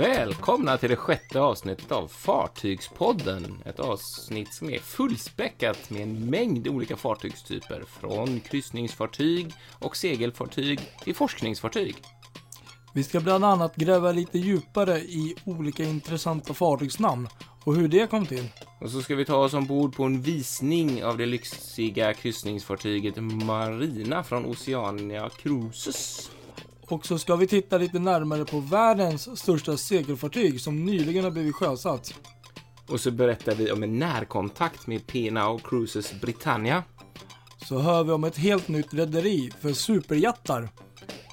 [0.00, 3.62] Välkomna till det sjätte avsnittet av Fartygspodden.
[3.66, 7.84] Ett avsnitt som är fullspäckat med en mängd olika fartygstyper.
[8.00, 11.96] Från kryssningsfartyg och segelfartyg till forskningsfartyg.
[12.94, 17.28] Vi ska bland annat gräva lite djupare i olika intressanta fartygsnamn
[17.64, 18.48] och hur det kom till.
[18.80, 24.24] Och så ska vi ta oss ombord på en visning av det lyxiga kryssningsfartyget Marina
[24.24, 26.30] från Oceania Cruises.
[26.90, 31.54] Och så ska vi titta lite närmare på världens största segelfartyg som nyligen har blivit
[31.54, 32.14] sjösatt.
[32.88, 36.84] Och så berättar vi om en närkontakt med P&O Cruises Britannia.
[37.68, 40.68] Så hör vi om ett helt nytt rederi för superjättar.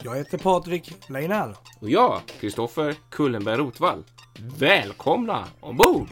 [0.04, 1.54] Jag heter Patrik Leinell.
[1.80, 4.04] Och jag, Kristoffer Kullenberg Rotvall.
[4.60, 6.08] Välkomna ombord!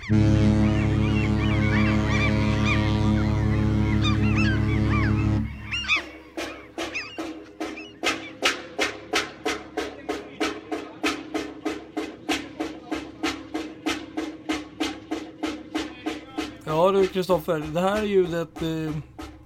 [17.15, 18.91] Kristoffer, det här ljudet, eh,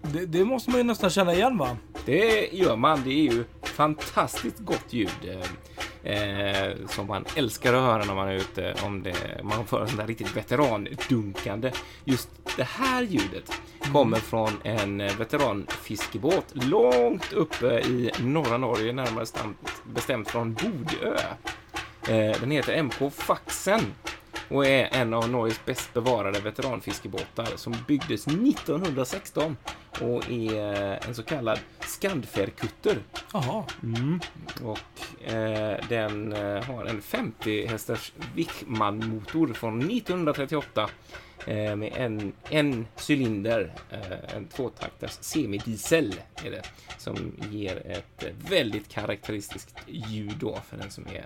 [0.02, 1.78] det, det måste man ju nästan känna igen va?
[2.06, 3.02] Det gör man.
[3.04, 5.10] Det är ju fantastiskt gott ljud.
[6.04, 8.76] Eh, eh, som man älskar att höra när man är ute.
[8.86, 11.72] Om det, man får en där riktigt veterandunkande.
[12.06, 13.62] Just det här ljudet
[13.94, 19.58] kommer från en veteranfiskebåt långt uppe i norra Norge, närmare bestämt,
[19.94, 21.18] bestämt från Bodö.
[22.08, 23.82] Eh, den heter MK Faxen
[24.50, 29.58] och är en av Norges bäst bevarade veteranfiskebåtar som byggdes 1916
[30.02, 32.98] och är en så kallad Skandfjärkutter.
[33.34, 33.64] Jaha.
[33.84, 34.20] Mm.
[34.64, 40.90] Och eh, den eh, har en 50 hästars Wickman-motor från 1938
[41.48, 46.64] eh, med en, en cylinder, eh, en tvåtaktars semidiesel är det,
[46.98, 51.26] som ger ett väldigt karaktäristiskt ljud då för den som är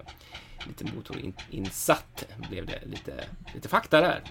[0.67, 2.25] lite motorinsatt.
[2.49, 4.21] Blev det lite, lite fakta där.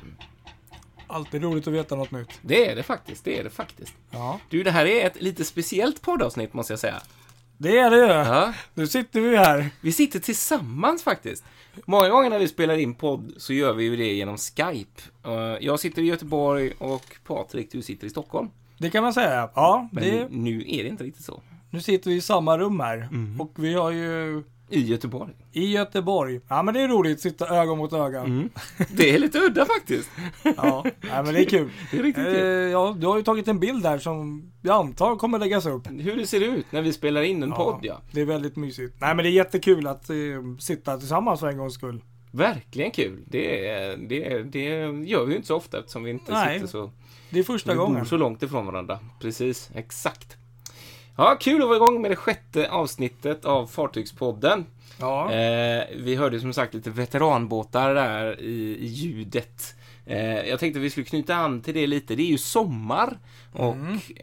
[1.07, 2.39] Alltid roligt att veta något nytt.
[2.43, 3.95] Det är det faktiskt, det är det faktiskt.
[4.11, 4.41] Ja.
[4.51, 7.01] Du, det här är ett lite speciellt poddavsnitt måste jag säga.
[7.59, 8.03] Det är det ju.
[8.07, 8.55] Ja.
[8.75, 9.71] Nu sitter vi här.
[9.81, 11.45] Vi sitter tillsammans faktiskt.
[11.85, 15.03] Många gånger när vi spelar in podd så gör vi ju det genom Skype.
[15.25, 18.51] Eh, Jag sitter i Göteborg och Patrik, du sitter i Stockholm.
[18.79, 19.51] Det kan man säga.
[19.55, 21.43] Ja, Men det, nu är det inte riktigt så.
[21.71, 22.97] nu sitter vi i samma rum här.
[22.97, 23.41] Mm.
[23.41, 24.43] Och vi har ju
[24.73, 25.33] I Göteborg.
[25.53, 26.41] i Göteborg.
[26.49, 28.21] Ja men det är roligt att sitta öga mot öga.
[28.21, 28.49] Mm.
[28.91, 30.11] Det är lite udda faktiskt.
[30.43, 30.95] Ja, nej,
[31.25, 31.71] men det är kul.
[31.91, 32.71] Det är riktigt Eh, kul.
[32.71, 35.87] ja, du har ju tagit en bild där som jag antar kommer läggas upp.
[35.91, 38.01] Hur det ser ut när vi spelar in en podd, ja.
[38.13, 38.95] Det är väldigt mysigt.
[39.01, 40.17] Nej men det är jättekul att eh,
[40.59, 42.03] sitta tillsammans för en gångs skull.
[42.33, 43.25] Verkligen kul.
[43.27, 44.65] Det, är- det, är- det
[45.09, 46.91] gör vi ju inte så ofta eftersom vi inte Nej, sitter så
[47.31, 47.99] Det är första Vi gången.
[47.99, 48.99] bor så långt ifrån varandra.
[49.21, 50.37] Precis, exakt.
[51.17, 54.67] Ja, kul att vara igång med det sjätte avsnittet av Fartygspodden.
[55.01, 55.33] Ja.
[55.33, 59.77] Eh, vi hörde som sagt lite veteranbåtar där i, i ljudet.
[60.07, 62.15] Eh, jag tänkte att vi skulle knyta an till det lite.
[62.15, 63.19] Det är ju sommar
[63.53, 63.77] och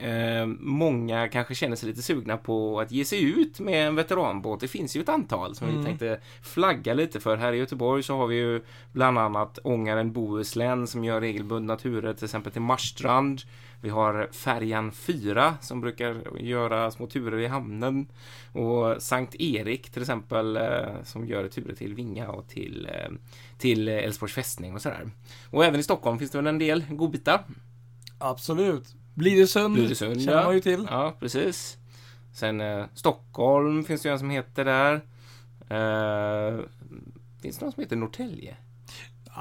[0.03, 4.59] eh, många kanske känner sig lite sugna på att ge sig ut med en veteranbåt.
[4.59, 7.37] Det finns ju ett antal som vi tänkte flagga lite för.
[7.37, 8.61] Här i Göteborg så har vi ju
[8.91, 13.41] bland annat Ångaren Bohuslän som gör regelbundna turer till exempel till Marstrand.
[13.81, 18.07] Vi har färjan 4 som brukar göra små turer i hamnen.
[18.51, 23.11] Och Sankt Erik till exempel eh, som gör turer till Vinga och till eh,
[23.57, 25.11] till Älvsborgs fästning och sådär.
[25.49, 27.43] Och även i Stockholm finns det väl en del godbitar.
[28.17, 28.95] Absolut.
[29.13, 30.43] Blidösund Blidösund, känner ja.
[30.43, 30.87] man ju till.
[30.89, 31.77] Ja, precis.
[32.33, 34.93] Sen eh, Stockholm finns det ju en som heter där.
[35.69, 36.59] Eh,
[37.41, 38.55] finns det någon som heter Norrtälje?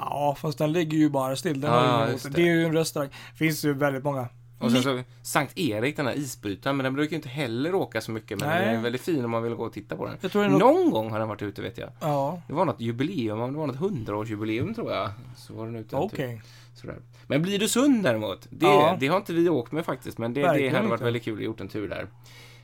[0.01, 1.61] Ja, fast den ligger ju bara still.
[1.61, 2.29] Den Ja, har det.
[2.29, 2.41] det.
[2.41, 3.09] är ju en restaurang.
[3.35, 4.27] Finns ju väldigt många.
[4.59, 8.01] Och sen så Sankt Erik, den här isbrytaren, men den brukar ju inte heller åka
[8.01, 8.39] så mycket.
[8.39, 8.65] Men Nej.
[8.65, 10.15] den är väldigt fin om man vill gå och titta på den.
[10.21, 11.89] Jag tror något- Någon gång har den varit ute vet jag.
[11.99, 15.09] Ja, Det var något jubileum, det var något hundraårsjubileum tror jag.
[15.37, 16.35] Så var den ute en okej.
[16.35, 16.41] tur.
[16.81, 16.97] Sådär.
[17.27, 18.97] Men Blidösund däremot, det, Ja.
[18.99, 20.17] det har inte vi åkt med faktiskt.
[20.17, 21.03] Men det, det hade varit inte.
[21.03, 22.07] väldigt kul att gjort en tur där.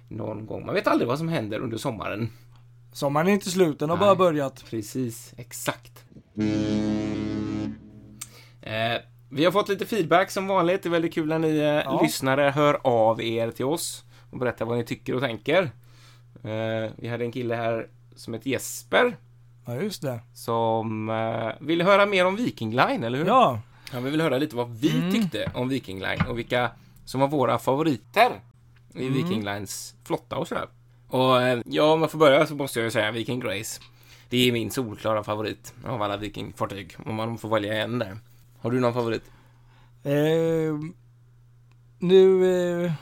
[0.09, 0.65] Någon gång.
[0.65, 2.29] Man vet aldrig vad som händer under sommaren.
[2.93, 4.05] Sommaren är inte slut, den har Nej.
[4.05, 4.63] bara börjat.
[4.69, 6.03] Precis, exakt.
[6.37, 6.43] Eh,
[9.29, 10.83] vi har fått lite feedback som vanligt.
[10.83, 11.99] Det är väldigt kul när ni eh, Ja.
[12.03, 15.61] lyssnare hör av er till oss och berättar vad ni tycker och tänker.
[16.43, 19.17] Eh, vi hade en kille här som heter Jesper
[19.65, 20.19] Ja, just det.
[20.33, 23.25] som eh, ville höra mer om Viking Line, eller hur?
[23.25, 23.59] Ja,
[23.91, 25.11] Han vill höra lite vad vi Mm.
[25.11, 26.69] tyckte om Viking Line och vilka
[27.05, 28.31] som var våra favoriter
[28.93, 29.13] i Mm.
[29.13, 30.67] Viking Lines flotta och sådär.
[31.07, 33.81] Och eh, ja, om jag får börja så måste jag ju säga Viking Grace.
[34.29, 36.95] Det är min solklara favorit av alla Viking-fartyg.
[37.05, 38.17] Om man får välja en där.
[38.65, 39.23] Har du någon favorit?
[40.03, 40.79] Eh,
[41.99, 42.45] nu...
[42.85, 42.91] Eh,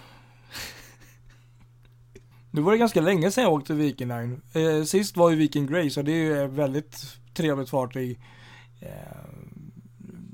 [2.52, 4.42] nu var det ganska länge sedan jag åkte Viking Line.
[4.54, 8.20] Eh, sist var ju Viking Grace och det är ju väldigt trevligt fartyg.
[8.82, 8.90] Eh,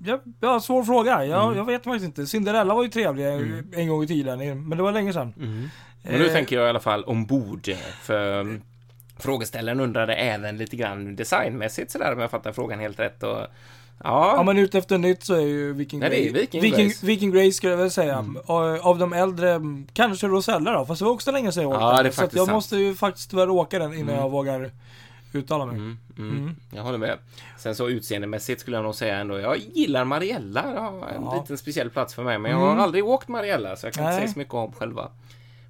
[0.06, 1.26] ja, ja, svår fråga.
[1.26, 1.58] Jag, Mm.
[1.58, 2.28] jag vet faktiskt inte.
[2.28, 3.68] Cinderella var ju trevlig eh, Mm.
[3.74, 5.34] en gång i tiden, men det var länge sedan.
[5.38, 5.70] Men
[6.04, 7.70] nu Eh, tänker jag i alla fall ombord.
[8.02, 8.62] För um,
[9.18, 13.24] frågeställaren undrade även lite grann designmässigt sådär om jag fattar frågan helt rätt.
[13.24, 13.48] Och,
[14.04, 16.34] ja, Ja men ute efter nytt så är ju Viking Nej, det är.
[16.34, 17.06] Viking Viking, Grace.
[17.06, 18.18] Viking Grace skulle jag väl säga.
[18.18, 18.38] Mm.
[18.46, 20.86] Och, Av de äldre, mm, kanske Rosella då.
[20.86, 21.84] Fast det var också länge sedan jag åkte.
[21.84, 22.56] Ja, det är så faktiskt jag sant.
[22.56, 24.16] måste ju faktiskt tyvärr åka den innan Mm.
[24.22, 24.72] jag vågar
[25.34, 25.76] uttala mig.
[25.76, 26.38] Mm, mm.
[26.38, 26.56] Mm.
[26.72, 27.18] Jag håller med.
[27.58, 30.62] Sen så utseendemässigt skulle jag nog säga ändå, jag gillar Mariella.
[30.74, 31.40] Det har en Ja.
[31.42, 32.38] liten speciell plats för mig.
[32.40, 32.76] Men jag Mm.
[32.78, 34.20] har aldrig åkt Mariella så jag kan inte Nej.
[34.22, 35.10] säga så mycket om själva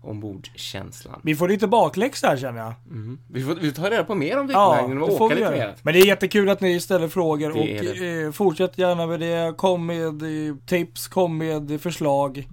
[0.02, 1.20] ombordkänslan.
[1.24, 2.74] Vi får lite bakläxa här känner jag.
[2.92, 3.20] Mm.
[3.28, 5.36] Vi, får, vi tar reda på mer om Ja, Viking genom att det får åka
[5.36, 5.56] lite göra.
[5.58, 5.76] mer.
[5.82, 9.20] Men det är jättekul att ni ställer frågor Det är och eh, fortsätt gärna med
[9.20, 9.58] det.
[9.58, 12.48] Kom med eh, tips, kom med förslag.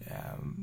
[0.00, 0.14] Eh,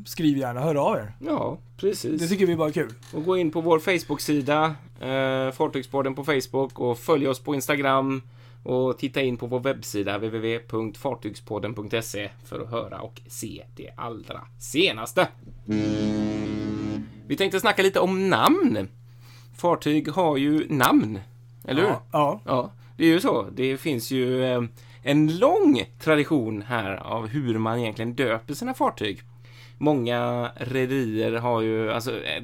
[0.05, 1.13] skriv gärna, hör av er.
[1.25, 2.21] Ja, precis.
[2.21, 2.93] Det tycker vi bara är kul.
[3.13, 8.21] Och gå in på vår Facebook-sida, eh, Fartygspodden på Facebook och följ oss på Instagram
[8.63, 15.27] och titta in på vår webbsida www.fartygspodden.se för att höra och se det allra senaste.
[17.27, 18.87] Vi tänkte snacka lite om namn.
[19.57, 21.19] Fartyg har ju namn,
[21.65, 21.89] eller hur?
[21.89, 22.03] Ja.
[22.11, 22.41] ja.
[22.45, 23.47] Ja, det är ju så.
[23.51, 24.61] Det finns ju eh,
[25.03, 29.21] en lång tradition här av hur man egentligen döper sina fartyg.
[29.77, 32.43] Många rederier har ju, alltså eh,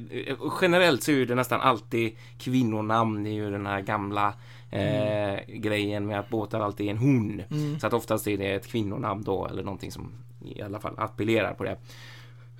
[0.60, 3.24] generellt så är det nästan alltid kvinnonamn.
[3.24, 4.34] Det är ju den här gamla
[4.70, 7.42] eh, grejen med att båtar alltid är en hon.
[7.50, 7.78] Mm.
[7.78, 10.12] Så att oftast är det ett kvinnonamn då eller någonting som
[10.44, 11.76] i alla fall appellerar på det.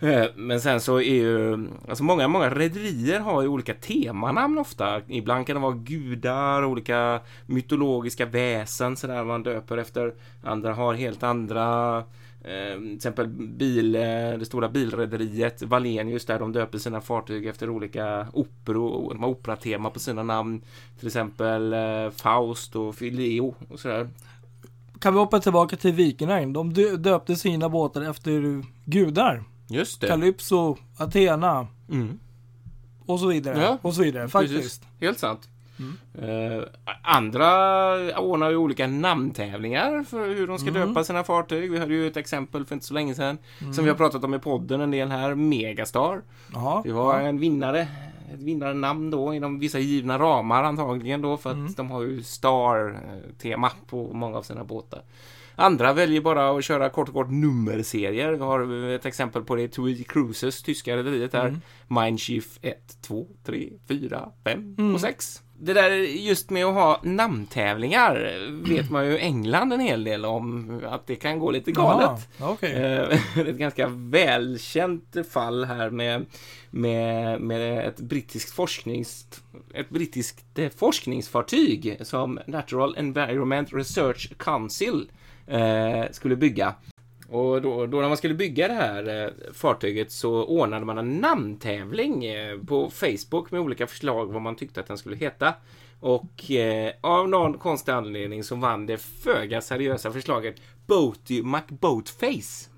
[0.00, 5.00] Eh, Men sen så är ju, alltså många, många rederier har ju olika temanamn ofta.
[5.06, 10.14] Ibland kan det vara gudar, olika mytologiska väsen sådär man döper efter.
[10.43, 12.05] Andra har helt andra,
[12.46, 14.00] eh, till exempel bil, eh,
[14.38, 19.90] det stora bilrederiet Wallenius där de döper sina fartyg efter olika operor, de har operatema
[19.90, 20.62] på sina namn.
[20.98, 24.08] Till exempel eh, Faust och Fileo och sådär.
[24.98, 26.46] Kan vi hoppa tillbaka till Vikingarna?
[26.52, 29.43] De dö- döpte sina båtar efter gudar.
[29.69, 30.06] Just det.
[30.06, 32.19] Calypso, Athena Mm.
[33.06, 33.62] och så vidare.
[33.62, 33.78] Ja.
[33.82, 34.54] Och så vidare faktiskt.
[34.54, 34.81] Precis.
[35.00, 35.48] Helt sant.
[35.78, 36.56] Mm.
[36.58, 36.62] Eh,
[37.02, 40.88] andra ordnar ju olika namntävlingar för hur de ska Mm.
[40.88, 41.70] döpa sina fartyg.
[41.73, 43.73] Vi hade ju ett exempel för inte så länge sedan Mm.
[43.75, 46.23] som vi har pratat om i podden en del här, Megastar.
[46.52, 46.82] Jaha.
[46.84, 47.26] Det var ja.
[47.26, 47.81] en vinnare,
[48.34, 51.73] ett vinnarnamn då inom vissa givna ramar antagligen då för att Mm.
[51.76, 55.02] de har ju Star-tema på många av sina båtar.
[55.58, 58.32] Andra väljer bara att köra kort och kort nummerserier.
[58.32, 61.46] Vi har ett exempel på det, TUI Cruises, tyska rederiet här.
[61.49, 61.61] Mm.
[61.88, 64.94] Mindshift 1, 2, 3, 4, 5 Mm.
[64.94, 65.43] och 6.
[65.58, 68.38] Det där just med att ha namntävlingar
[68.69, 72.29] vet man ju England en hel del om att det kan gå lite galet.
[72.38, 72.73] Jaha, Okej.
[72.73, 76.26] Eh, ett ganska välkänt fall här med,
[76.70, 79.26] med, med ett brittiskt forsknings
[79.75, 85.11] ett brittiskt forskningsfartyg som Natural Environment Research Council
[85.47, 86.75] eh, skulle bygga.
[87.28, 91.19] Och då, då när man skulle bygga det här eh, fartyget så ordnade man en
[91.19, 95.55] namntävling eh, på Facebook med olika förslag vad man tyckte att den skulle heta.
[96.00, 100.56] Och eh, av någon konstig anledning så vann det föga seriösa förslaget
[100.87, 102.70] Boaty McBoatface.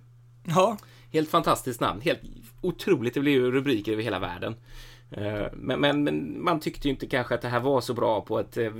[0.45, 0.77] Ja.
[1.13, 2.01] Helt fantastiskt namn.
[2.01, 2.21] Helt
[2.61, 3.15] otroligt.
[3.15, 4.55] Det blev ju rubriker över hela världen.
[5.11, 8.21] Eh, men, men, men man tyckte ju inte kanske att det här var så bra
[8.21, 8.73] på ett eh,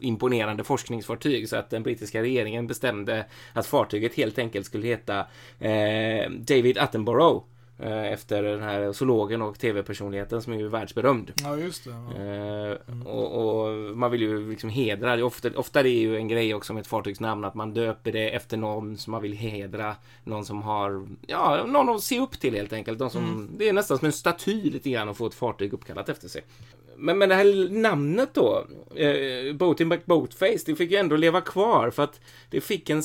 [0.00, 5.18] imponerande forskningsfartyg så att den brittiska regeringen bestämde att fartyget helt enkelt skulle heta
[5.58, 7.36] eh, David Attenborough.
[7.36, 7.42] eh,
[7.88, 11.32] efter den här zoologen och tv-personligheten som är ju världsberömd.
[11.42, 11.90] ja, just det.
[11.90, 12.24] Ja.
[12.24, 15.22] Eh, och, och man vill ju liksom hedra det.
[15.22, 18.30] Ofta, ofta är det ju en grej också med ett fartygsnamn att man döper det
[18.30, 19.96] efter någon som man vill hedra.
[20.24, 22.98] Någon som har, ja, någon att se upp till helt enkelt.
[22.98, 26.08] De som, Det är nästan som en staty lite grann att få ett fartyg uppkallat
[26.08, 26.42] efter sig.
[27.00, 28.66] Men, men det här namnet då,
[28.96, 33.02] eh, Boating Boatface, det fick ju ändå leva kvar för att det fick en,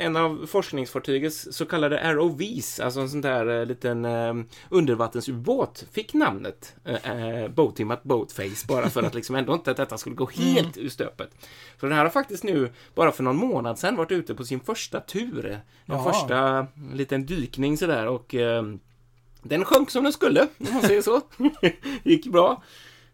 [0.00, 4.34] en, av forskningsfartygets så kallade ROVs, alltså en sån där eh, liten eh,
[4.68, 9.98] undervattensubåt, fick namnet eh, eh, Boating Boatface bara för att liksom ändå inte att detta
[9.98, 11.30] skulle gå helt ur stöpet.
[11.80, 14.60] Så den här har faktiskt nu, bara för någon månad sedan, varit ute på sin
[14.60, 15.46] första tur.
[15.46, 16.12] En Jaha.
[16.12, 18.62] första liten dykning sådär och eh,
[19.42, 21.20] den sjönk som den skulle, om man säger så.
[22.02, 22.62] Gick bra.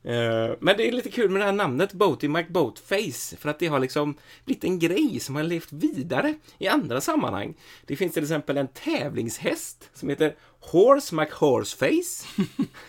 [0.05, 3.67] Eh, men det är lite kul med det här namnet Boaty McBoatface för att det
[3.67, 7.55] har liksom blivit en grej som har levt vidare i andra sammanhang.
[7.87, 10.35] Det finns till exempel en tävlingshäst som heter
[10.71, 12.27] Horse McHorseface.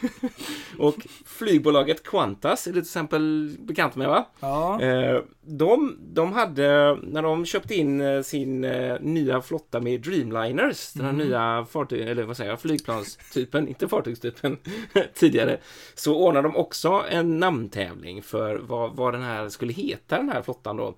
[0.77, 4.27] och flygbolaget Qantas är du till exempel bekant med va?
[4.39, 4.81] Ja.
[4.81, 10.93] Eh, de, de hade, när de köpte in eh, sin eh, nya flotta med Dreamliners,
[10.93, 14.57] den här nya fartyg, eller vad säger jag, flygplanstypen, inte fartygstypen,
[15.13, 15.57] tidigare,
[15.95, 20.41] så ordnade de också en namntävling för vad, vad den här skulle heta, den här
[20.41, 20.95] flottan då.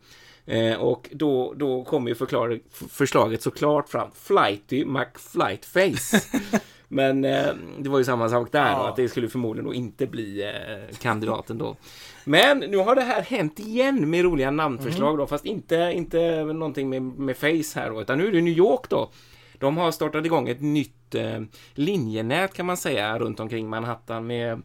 [0.47, 6.21] Eh, och då, då kommer ju förklar, förslaget såklart fram, Flighty McFlightface.
[6.87, 7.47] Men eh,
[7.79, 8.87] det var ju samma sak där, Ja.
[8.89, 11.75] att det skulle förmodligen då inte bli eh, kandidaten då.
[12.25, 16.89] Men nu har det här hänt igen med roliga namnförslag då, fast inte, inte någonting
[16.89, 19.09] med, med Face här då, utan nu är det New York då.
[19.59, 21.41] De har startat igång ett nytt eh,
[21.73, 24.61] linjenät kan man säga runt omkring Manhattan med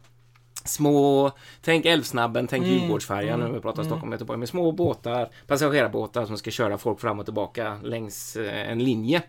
[0.65, 5.29] små, tänk Älvsnabben, tänk Mm, Djurgårdsfärjan nu, vi pratar Stockholm och Göteborg, med små båtar,
[5.47, 9.21] passagerarbåtar som ska köra folk fram och tillbaka längs eh, en linje.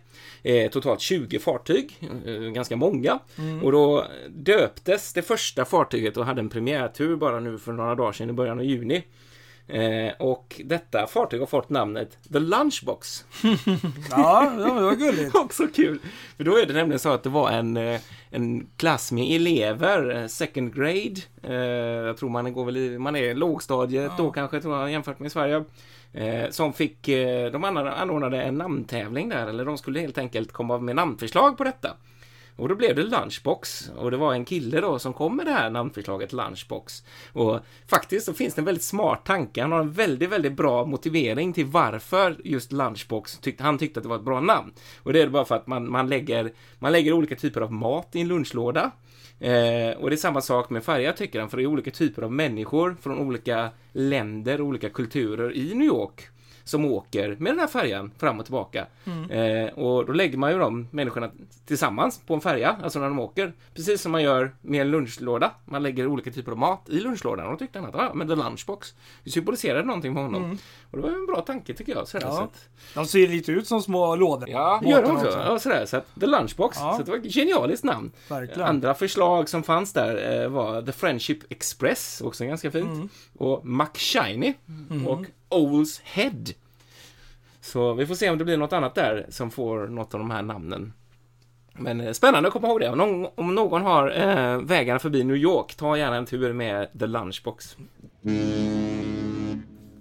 [0.43, 3.19] Eh, totalt 20 fartyg, eh, ganska många.
[3.63, 8.11] Och då döptes det första fartyget och hade en premiärtur bara nu för några dagar
[8.11, 9.03] sedan i början av juni.
[9.67, 13.25] Eh, och detta fartyg har fått namnet The Lunchbox.
[14.09, 15.35] Ja, det var gulligt.
[15.45, 15.99] Också kul!
[16.37, 20.21] För då är det nämligen så att det var en, eh, en klass med elever,
[20.21, 21.15] eh, second grade.
[21.43, 21.53] Eh,
[22.05, 25.31] jag tror man går väl i, man är lågstadiet då kanske, tror jag, jämfört med
[25.31, 25.63] Sverige.
[26.13, 30.77] Eh, som fick, eh, de anordnade en namntävling där, eller de skulle helt enkelt komma
[30.77, 31.97] med namnförslag på detta.
[32.55, 35.51] Och då blev det Lunchbox och det var en kille då som kom med det
[35.51, 37.03] här namnförslaget Lunchbox.
[37.33, 39.61] Och faktiskt så finns det en väldigt smart tanke.
[39.61, 44.03] Han har en väldigt, väldigt bra motivering till varför just Lunchbox tyckte, han tyckte att
[44.03, 44.73] det var ett bra namn.
[45.03, 48.09] Och det är bara för att man, man, lägger, man lägger olika typer av mat
[48.11, 48.91] i en lunchlåda.
[49.39, 52.21] Eh, och det är samma sak med färja tycker han, för det är olika typer
[52.21, 56.29] av människor från olika länder, olika kulturer i New York
[56.65, 58.87] som åker med den här färjan fram och tillbaka.
[59.29, 61.31] Eh, och då lägger man ju de människorna
[61.65, 63.53] tillsammans på en färja, alltså när de åker.
[63.73, 65.51] Precis som man gör med en lunchlåda.
[65.65, 68.27] Man lägger olika typer av mat i lunchlådan och då tyckte han att, ja, men
[68.27, 68.93] the lunchbox,
[69.23, 70.57] det symboliserade någonting för honom.
[70.91, 72.07] Och det var en bra tanke tycker jag.
[72.07, 72.33] Sådär, Ja.
[72.35, 74.49] så att, De ser lite ut som små lådor.
[74.49, 75.39] ja, gör det Båtarna också.
[75.39, 76.77] Ja, sådär, så att the lunchbox.
[76.79, 76.97] Ja.
[76.97, 78.11] Så det var ett genialiskt namn.
[78.29, 78.69] Verkligen.
[78.69, 82.89] Andra förslag som fanns där eh, var The Friendship Express, också ganska fint.
[82.89, 83.09] Mm.
[83.37, 84.53] Och McShiny
[85.07, 85.25] och
[85.55, 86.43] Owl's Head.
[87.61, 90.31] Så vi får se om det blir något annat där som får något av de
[90.31, 90.93] här namnen.
[91.73, 92.89] Men eh, spännande att komma ihåg det.
[92.89, 96.99] Om någon, om någon har eh, vägarna förbi New York, ta gärna en tur med
[96.99, 97.77] The Lunchbox.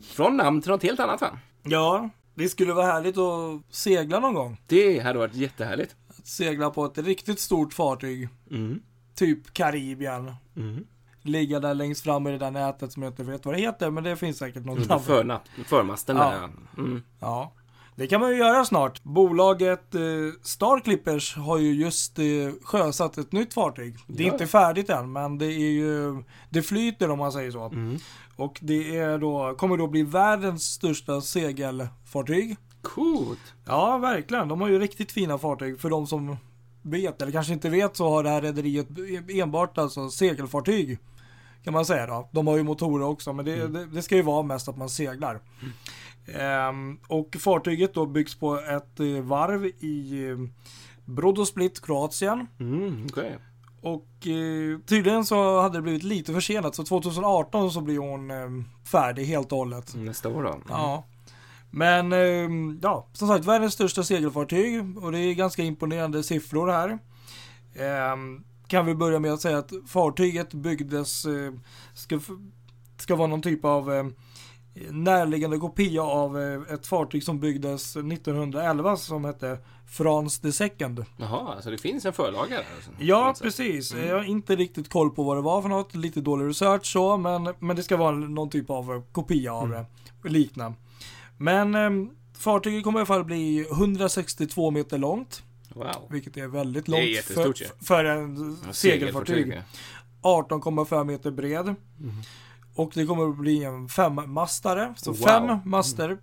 [0.02, 1.38] Från namn till något helt annat va?
[1.62, 4.60] Ja, det skulle vara härligt att segla någon gång.
[4.66, 5.96] Det hade varit jättehärligt.
[6.08, 8.28] Att segla på ett riktigt stort fartyg.
[8.50, 8.82] Mm.
[9.14, 10.34] Typ Karibien.
[10.56, 10.86] Mm.
[11.26, 13.90] Ligga där längst fram i det där nätet som jag inte vet vad det heter,
[13.90, 15.02] men det finns säkert något Mm, namn.
[15.02, 16.22] för, natt, förmasten Ja.
[16.30, 16.50] där.
[16.82, 17.02] Mm.
[17.20, 17.52] Ja.
[17.96, 19.02] Det kan man ju göra snart.
[19.02, 20.00] Bolaget eh,
[20.42, 22.24] Star Clippers har ju just eh,
[22.62, 23.96] sjösatt ett nytt fartyg.
[24.06, 24.32] Det är Ja.
[24.32, 26.22] inte färdigt än, men det är ju...
[26.50, 27.64] Det flyter om man säger så.
[27.66, 27.98] Mm.
[28.36, 32.56] Och det är då, kommer då bli världens största segelfartyg.
[32.82, 33.54] Coolt!
[33.66, 34.48] Ja, verkligen.
[34.48, 35.80] De har ju riktigt fina fartyg.
[35.80, 36.36] För de som
[36.82, 38.88] vet, eller kanske inte vet, så har det här rederiet
[39.28, 40.98] enbart alltså segelfartyg.
[41.64, 42.28] Kan man säga då.
[42.32, 44.88] De har ju motorer också, men det, det, det ska ju vara mest att man
[44.88, 45.40] seglar.
[46.26, 50.36] Ehm, och fartyget då byggs på ett eh, varv i eh,
[51.04, 52.46] Brodosplit, Kroatien.
[52.60, 53.38] Mm, okej.
[53.80, 58.64] Och eh, tydligen så hade det blivit lite försenat, så 2018 så blir hon eh,
[58.84, 59.94] färdig helt och hållet.
[59.94, 60.60] Nästa år då?
[60.68, 61.04] Ja.
[61.70, 66.98] Men ehm, ja, som sagt världens största segelfartyg och det är ganska imponerande siffror här.
[68.66, 71.52] Kan vi börja med att säga att fartyget byggdes, eh,
[71.94, 72.20] ska,
[72.96, 74.04] ska vara någon typ av eh,
[74.90, 81.04] närliggande kopia av eh, ett fartyg som byggdes 1911 som hette Frans the Second.
[81.16, 82.64] Jaha, så det finns en förlaga där?
[82.76, 83.94] Alltså, Ja, precis.
[83.94, 85.94] Jag har inte riktigt koll på vad det var för något.
[85.94, 89.86] Lite dålig research så, men, men det ska vara någon typ av kopia av det.
[90.28, 90.78] Liknande.
[91.36, 91.90] Men eh,
[92.38, 95.42] fartyget kommer i alla fall bli 162 meter långt.
[95.74, 96.06] Wow.
[96.10, 97.70] Vilket är väldigt är långt jättestort för, ju.
[97.82, 99.52] för en Ja, segelfartyg.
[100.22, 100.46] ja.
[100.50, 101.74] 18,5 meter bred.
[102.74, 104.94] Och det kommer att bli en femmastare.
[104.96, 105.26] Så Wow.
[105.26, 106.18] fem master.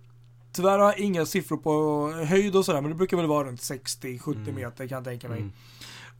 [0.52, 3.60] Tyvärr har jag inga siffror på höjd och sådär, men det brukar väl vara runt
[3.60, 5.38] 60-70 meter kan jag tänka mig.
[5.38, 5.52] Mm.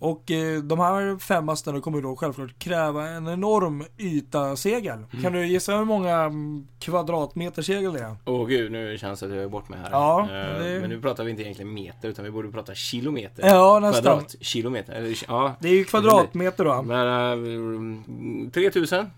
[0.03, 4.99] Och eh, de här fem masterna kommer då självklart kräva en enorm yta segel.
[5.13, 5.23] Mm.
[5.23, 8.17] Kan du gissa hur många mm, kvadratmeter segel det är?
[8.25, 9.89] Åh gud, nu känns det att jag är bort mig här.
[9.91, 10.29] Ja, Eh,
[10.63, 13.47] det- Men nu pratar vi inte egentligen meter, utan vi borde prata kilometer.
[13.47, 14.03] Ja, nästan.
[14.03, 14.93] Kvadratkilometer.
[14.93, 15.55] Eller, ja.
[15.61, 16.83] Det är ju kvadratmeter då.
[16.83, 18.05] Men,
[18.47, 19.11] äh, 3000?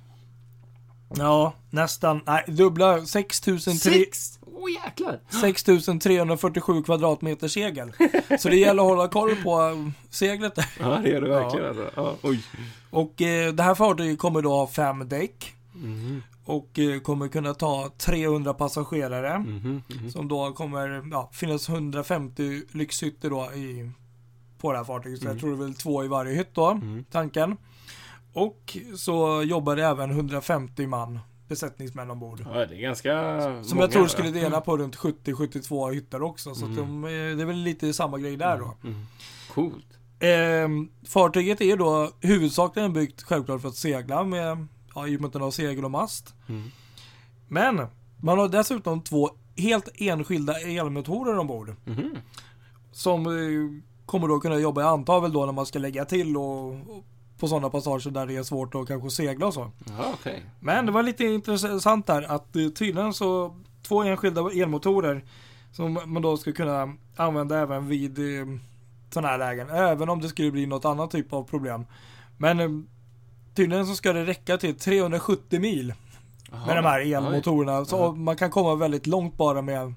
[1.16, 2.20] Ja, nästan.
[2.26, 3.06] Nej, dubbla.
[3.06, 3.90] 6003...
[3.90, 4.33] Sex?
[4.56, 5.20] Åh jäklar!
[5.40, 7.92] 6347 kvadratmeter segel.
[8.38, 10.66] Så det gäller att hålla koll på eh, seglet där.
[10.80, 11.90] Ja, det gör det verkligen alltså.
[11.96, 12.40] Ja, oj.
[12.90, 15.54] Och eh, det här fartyget kommer då ha fem däck.
[15.72, 19.38] Mhm, Och eh, kommer kunna ta 300 passagerare.
[19.38, 20.10] mhm, mhm.
[20.10, 23.90] Som då kommer ja, finnas 150 lyxhytter då i,
[24.58, 25.20] på det här fartyget.
[25.22, 27.04] Så jag tror det är väl två i varje hytt då, Mm.
[27.10, 27.56] tanken.
[28.32, 31.18] Och så jobbar det även 150 man
[31.48, 32.40] besättningsmän ombord.
[32.52, 36.54] Ja, det är ganska Som många, jag tror skulle dela på runt 70-72 hytter också.
[36.54, 38.76] Så att de, det är väl lite samma grej där då.
[38.84, 39.06] Mm.
[39.54, 39.86] Coolt.
[40.20, 45.26] Ehm, fartyget är då huvudsakligen byggt självklart för att segla med, ja, i och med
[45.26, 46.34] att den har segel och mast.
[46.48, 46.70] Mm.
[47.48, 47.86] Men
[48.20, 51.76] man har dessutom två helt enskilda elmotorer ombord.
[51.84, 52.16] Mhm.
[52.92, 56.36] Som eh, kommer då kunna jobba, jag antar väl då när man ska lägga till
[56.36, 57.04] och, och
[57.38, 59.70] på sådana passager där det är svårt att kanske segla och så.
[59.98, 60.42] Ja, okej.
[60.60, 65.24] Men det var lite intressant där att eh, tydligen så två enskilda elmotorer
[65.72, 68.46] som man då ska kunna använda även vid eh,
[69.10, 69.70] sådana här lägen.
[69.70, 71.86] Även om det skulle bli något annat typ av problem.
[72.36, 72.68] Men eh,
[73.54, 75.94] tydligen så ska det räcka till 370 mil
[76.50, 76.66] Jaha.
[76.66, 77.14] med de här Oj.
[77.14, 77.84] elmotorerna.
[77.84, 78.12] Så Ja.
[78.12, 79.94] man kan komma väldigt långt bara med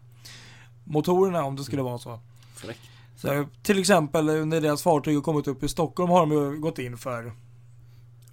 [0.83, 2.19] motorerna om det skulle vara så.
[2.55, 2.79] Fräckt.
[3.17, 6.59] Så till exempel eh, när deras fartyg har kommit upp i Stockholm har de ju
[6.59, 7.31] gått in för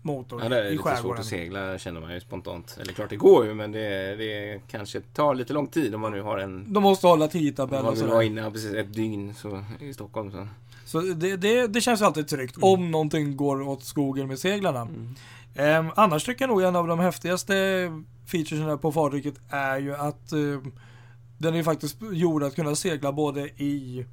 [0.02, 1.20] motor Ja, det är i lite svårt skärgården.
[1.20, 2.76] att segla känner man ju spontant.
[2.80, 6.12] Eller klart det går ju men det, det kanske tar lite lång tid om man
[6.12, 6.72] nu har en...
[6.72, 8.26] De måste hålla Om tidtabell man och vill vara sådär.
[8.26, 10.30] inne precis ett dygn så, i Stockholm.
[10.30, 10.48] Så.
[10.86, 12.68] Så det, det, det känns alltid tryggt Mm.
[12.68, 14.88] om någonting går åt skogen med seglarna.
[15.56, 17.54] Ehm, annars tycker jag nog en av de häftigaste
[18.26, 20.38] featuresen på fartyget är ju att eh,
[21.38, 24.04] den är ju faktiskt gjord att kunna segla både i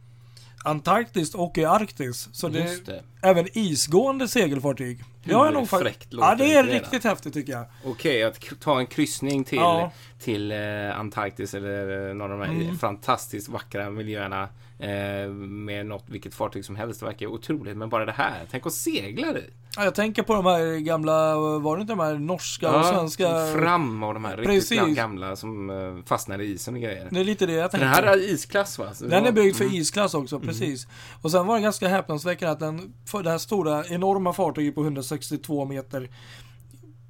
[0.63, 2.29] Antarktis och i Arktis.
[2.31, 3.03] Så det är det.
[3.21, 5.03] även isgående segelfartyg.
[5.23, 7.65] Det har jag nog fa- fräckt låter Ja, det är riktigt häftigt tycker jag.
[7.85, 9.91] Okej, att ta en kryssning till, Ja.
[10.21, 12.77] Till eh, Antarktis eller eh, någon av de här Mm.
[12.77, 14.49] fantastiskt vackra miljöerna
[14.79, 16.99] eh, med något, vilket fartyg som helst.
[16.99, 17.77] Det verkar otroligt.
[17.77, 19.43] Men bara det här, tänk att segla det.
[19.75, 23.27] Ja, jag tänker på de här gamla, var det inte de här norska och svenska?
[23.55, 24.71] Fram och de här Precis.
[24.71, 27.07] riktigt gamla som fastnar i isen och grejer.
[27.11, 27.87] Det är lite det jag Den tänker.
[27.87, 28.93] här är isklass va?
[28.93, 29.75] Så Den är byggd för mm.
[29.75, 30.87] isklass också, precis.
[31.21, 34.81] Och sen var det ganska häpnadsväckande att den, för det här stora, enorma fartyget på
[34.81, 36.09] 162 meter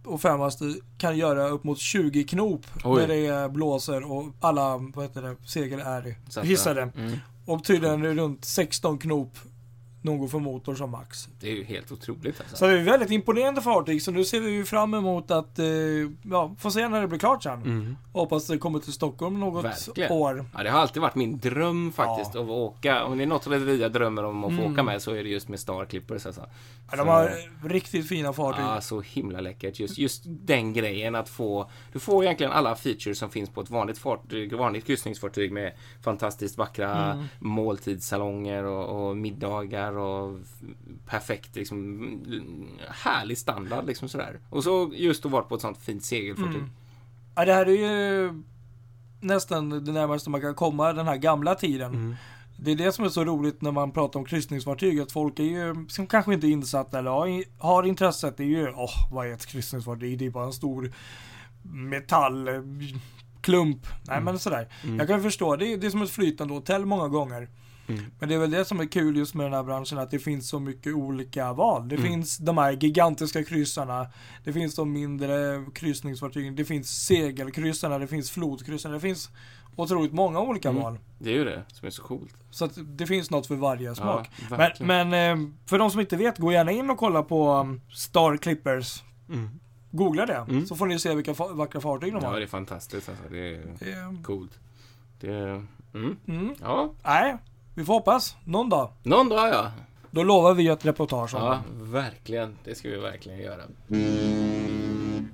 [0.03, 3.01] och femmaster kan göra upp mot 20 knop Oj.
[3.01, 6.81] när det blåser och alla vad heter det, segel är hissade.
[6.81, 7.17] Mm.
[7.45, 9.37] Och tydligen runt 16 knop
[10.01, 11.27] någon för motor som max.
[11.39, 12.55] Det är ju helt otroligt alltså.
[12.55, 15.65] Så det är väldigt imponerande fartyg, så nu ser vi ju fram emot att eh,
[16.23, 17.61] ja, få se när det blir klart sen.
[17.61, 17.95] Mm.
[18.13, 20.11] Hoppas det kommer till Stockholm något Verkligen.
[20.11, 20.45] år.
[20.57, 22.41] Ja, det har alltid varit min dröm faktiskt Ja.
[22.41, 23.03] att åka.
[23.03, 24.73] Om det är något rederi jag drömmer om att få Mm.
[24.73, 26.41] åka med så är det just med Star Clippers alltså.
[26.91, 28.61] Ja, de Så- har riktigt fina fartyg.
[28.65, 29.79] Ja, så himla läckert.
[29.79, 31.69] Just, just den grejen att få...
[31.93, 36.57] Du får egentligen alla features som finns på ett vanligt fartyg, vanligt kryssningsfartyg med fantastiskt
[36.57, 37.25] vackra Mm.
[37.39, 40.61] måltidssalonger och, och middagar och f-
[41.05, 41.77] perfekt liksom
[42.27, 44.39] mm, härlig standard liksom sådär.
[44.49, 46.55] Och så just att vara på ett sånt fint segelfartyg.
[46.55, 46.69] Mm.
[47.35, 48.33] Ja, det här är ju
[49.21, 51.93] nästan det närmaste man kan komma den här gamla tiden.
[51.93, 52.15] Mm.
[52.63, 54.99] Det är det som är så roligt när man pratar om kryssningsfartyg.
[54.99, 58.47] Att folk är ju, som kanske inte är insatta eller har, har intresset, det är
[58.47, 60.19] ju, åh, vad är ett kryssningsfartyg?
[60.19, 60.93] Det är bara en stor
[61.63, 63.87] metallklump.
[64.07, 64.67] Nej men sådär.
[64.83, 64.99] Mm.
[64.99, 67.49] Jag kan förstå, det är, det är som ett flytande hotell många gånger.
[67.87, 68.01] Mm.
[68.19, 70.19] Men det är väl det som är kul just med den här branschen, att det
[70.19, 71.87] finns så mycket olika val.
[71.89, 72.07] Det Mm.
[72.07, 74.07] finns de här gigantiska kryssarna,
[74.43, 79.29] det finns de mindre kryssningsfartygen, det finns segelkryssarna, det finns flodkryssarna, det finns
[79.75, 80.81] otroligt många olika Mm.
[80.83, 80.99] val.
[81.19, 82.35] Det är ju det som är så coolt.
[82.51, 84.29] Så att det finns något för varje smak.
[84.49, 85.09] men verkligen.
[85.09, 88.37] men eh, för de som inte vet, gå gärna in och kolla på um, Star
[88.37, 89.03] Clippers.
[89.29, 89.49] Mm.
[89.91, 90.65] Googla det, Mm.
[90.65, 92.37] så får ni se vilka vackra fartyg de Ja, har.
[92.37, 93.23] det är fantastiskt alltså.
[93.31, 94.59] Det är Det är- coolt.
[95.19, 95.63] Det.
[95.93, 96.55] Mm.
[96.61, 97.37] Ja, Nej,
[97.75, 98.35] vi får hoppas.
[98.45, 98.89] Någon dag.
[99.03, 99.71] någon dag ja.
[100.11, 102.57] Då lovar vi ett reportage om Ja, verkligen.
[102.63, 103.61] Det ska vi verkligen göra.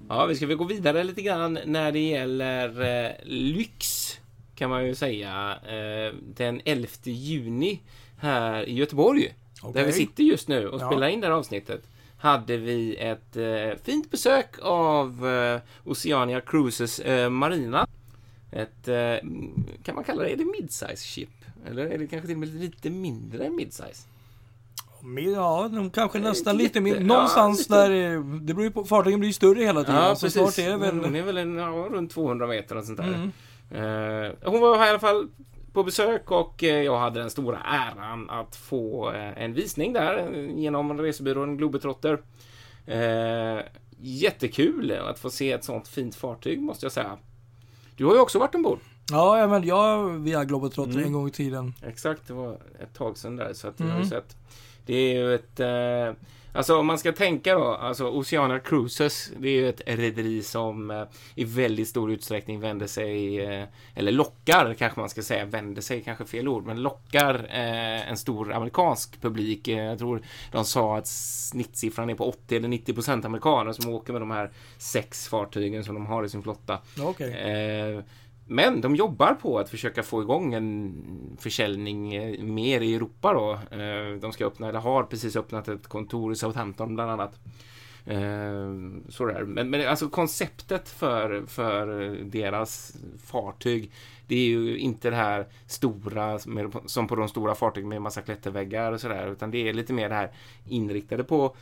[0.10, 4.12] Ja, vi ska väl gå vidare lite grann när det gäller eh, lyx.
[4.56, 5.58] Kan man ju säga.
[5.68, 7.80] Eh, den 11 juni
[8.20, 9.22] här i Göteborg.
[9.62, 9.86] Där Okej.
[9.86, 10.88] vi sitter just nu och Ja.
[10.88, 11.82] spelar in det här avsnittet.
[12.18, 17.88] Hade vi ett eh, fint besök av eh, Oceania Cruises eh, Marina.
[18.52, 19.30] Ett, eh,
[19.84, 21.30] kan man kalla det, är det midsize ship?
[21.66, 24.08] Eller är det kanske till och med lite mindre än midsize?
[25.36, 27.94] Ja, de kanske Nej, nästan lite jätte- Någonstans ja, lite.
[27.94, 30.16] där, eh, det beror på, fartygen blir ju större hela tiden.
[30.16, 31.00] så snart är det väl...
[31.00, 33.06] Hon är väl en, ja, runt 200 meter och sånt där.
[33.72, 34.26] Mm.
[34.26, 35.28] Eh, hon var här i alla fall
[35.74, 40.18] på besök och eh, jag hade den stora äran att få eh, en visning där
[40.34, 42.20] eh, genom resebyrån Globetrotter.
[42.86, 43.60] Eh,
[44.00, 47.18] jättekul att få se ett sånt fint fartyg måste jag säga.
[47.96, 48.80] Du har ju också varit ombord.
[49.12, 51.04] Ja, men jag via Globetrotter Mm.
[51.06, 51.74] en gång i tiden.
[51.84, 54.10] Exakt, det var ett tag sedan där så att jag har Mm.
[54.10, 54.36] sett.
[54.86, 55.60] Det är ju ett...
[55.60, 60.44] Eh, alltså om man ska tänka då, alltså Oceana Cruises, det är ju ett rederi
[60.44, 61.04] som eh,
[61.36, 63.66] i väldigt stor utsträckning vänder sig, eh,
[63.96, 68.18] eller lockar kanske man ska säga, vänder sig kanske fel ord, men lockar eh, en
[68.18, 69.68] stor amerikansk publik.
[69.68, 73.94] Eh, jag tror de sa att snittsiffran är på 80 eller 90 procent amerikaner som
[73.94, 76.80] åker med de här sex fartygen som de har i sin flotta.
[77.02, 78.04] Okej.
[78.48, 83.52] Men de jobbar på att försöka få igång en försäljning eh, mer i Europa då.
[83.78, 87.40] Eh, de ska öppna, eller har precis öppnat ett kontor i Southampton bland annat.
[88.06, 88.74] Eh,
[89.10, 89.44] Så där.
[89.44, 93.92] Men, men alltså konceptet för, för deras fartyg
[94.28, 96.40] det är ju inte det här stora
[96.86, 100.10] som på de stora fartygen med massa klätterväggar och sådär utan det är lite mer
[100.10, 100.32] det här
[100.66, 101.56] inriktade på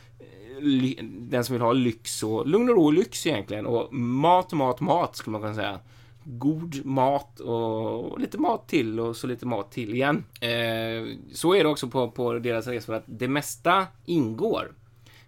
[1.02, 4.80] den som vill ha lyx och lugn och ro och lyx egentligen och mat, mat,
[4.80, 5.80] mat skulle man kunna säga
[6.26, 10.24] god mat och lite mat till och så lite mat till igen.
[10.40, 14.72] Eh, så är det också på, på deras resor att det mesta ingår.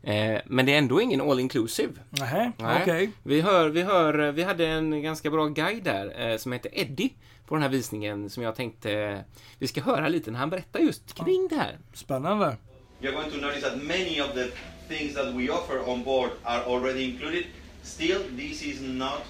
[0.02, 1.92] Eh, men det är ändå ingen all inclusive.
[2.10, 2.82] Nähä, Nej.
[2.82, 3.10] okej.
[3.22, 7.10] Vi hör, vi hör, vi hade en ganska bra guide där eh, som heter Eddie
[7.46, 9.24] på den här visningen som jag tänkte
[9.58, 11.78] vi ska höra lite när han berättar just kring det här.
[11.92, 12.56] Spännande.
[13.00, 14.50] you're going to notice that many of the
[14.88, 17.46] things that we offer on board are already included.
[17.82, 19.22] Still, this is not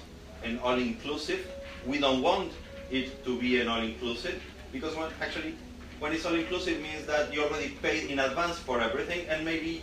[0.43, 1.45] an all-inclusive.
[1.85, 2.51] We don't want
[2.91, 5.55] it to be an all-inclusive because when, actually,
[5.99, 9.81] when it's all-inclusive means that you already paid in advance for everything and maybe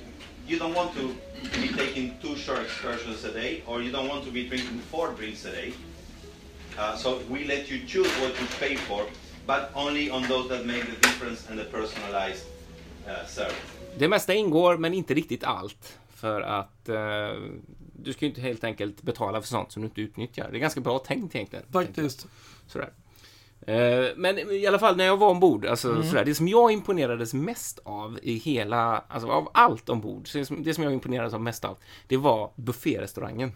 [0.49, 1.17] you don't want to
[1.61, 5.13] be taking two short excursions a day or you don't want to be drinking four
[5.13, 5.73] drinks a day.
[6.79, 9.07] Uh, so we let you choose what you pay for,
[9.47, 12.45] but only on those that make the difference and the personalized
[13.09, 13.73] uh, service.
[13.99, 16.97] Det mesta ingår men inte riktigt allt för att eh,
[18.03, 20.49] du ska ju inte helt enkelt betala för sånt som du inte utnyttjar.
[20.51, 21.65] Det är ganska bra tänkt egentligen.
[21.73, 22.27] Faktiskt.
[22.67, 22.93] Sådär.
[23.67, 27.35] Eh, Men i alla fall när jag var ombord, alltså sådär, det som jag imponerades
[27.35, 31.35] mest av i hela, alltså av allt ombord, så det som, det som jag imponerades
[31.35, 33.53] av mest av, det var bufférestaurangen.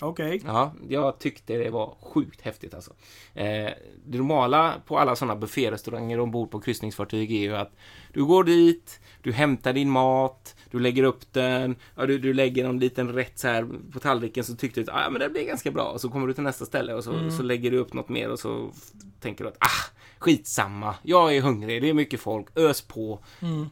[0.00, 0.42] Okej.
[0.46, 2.90] Ja, jag tyckte det var sjukt häftigt alltså.
[3.34, 3.70] Eh,
[4.04, 7.72] det normala på alla sådana bufférestauranger ombord på kryssningsfartyg är ju att
[8.12, 12.64] du går dit, du hämtar din mat, du lägger upp den, ja, du, du lägger
[12.64, 15.46] någon liten rätt så här på tallriken så tyckte du att ah, men det blir
[15.46, 17.92] ganska bra och så kommer du till nästa ställe och så, så lägger du upp
[17.92, 18.70] något mer och så
[19.20, 23.18] tänker du att ah, skitsamma, jag är hungrig, det är mycket folk, ös på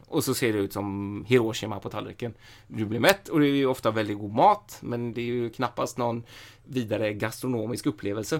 [0.07, 2.33] och så ser det ut som Hiroshima på tallriken.
[2.67, 5.49] Du blir mätt och det är ju ofta väldigt god mat men det är ju
[5.49, 6.23] knappast någon
[6.63, 8.39] vidare gastronomisk upplevelse.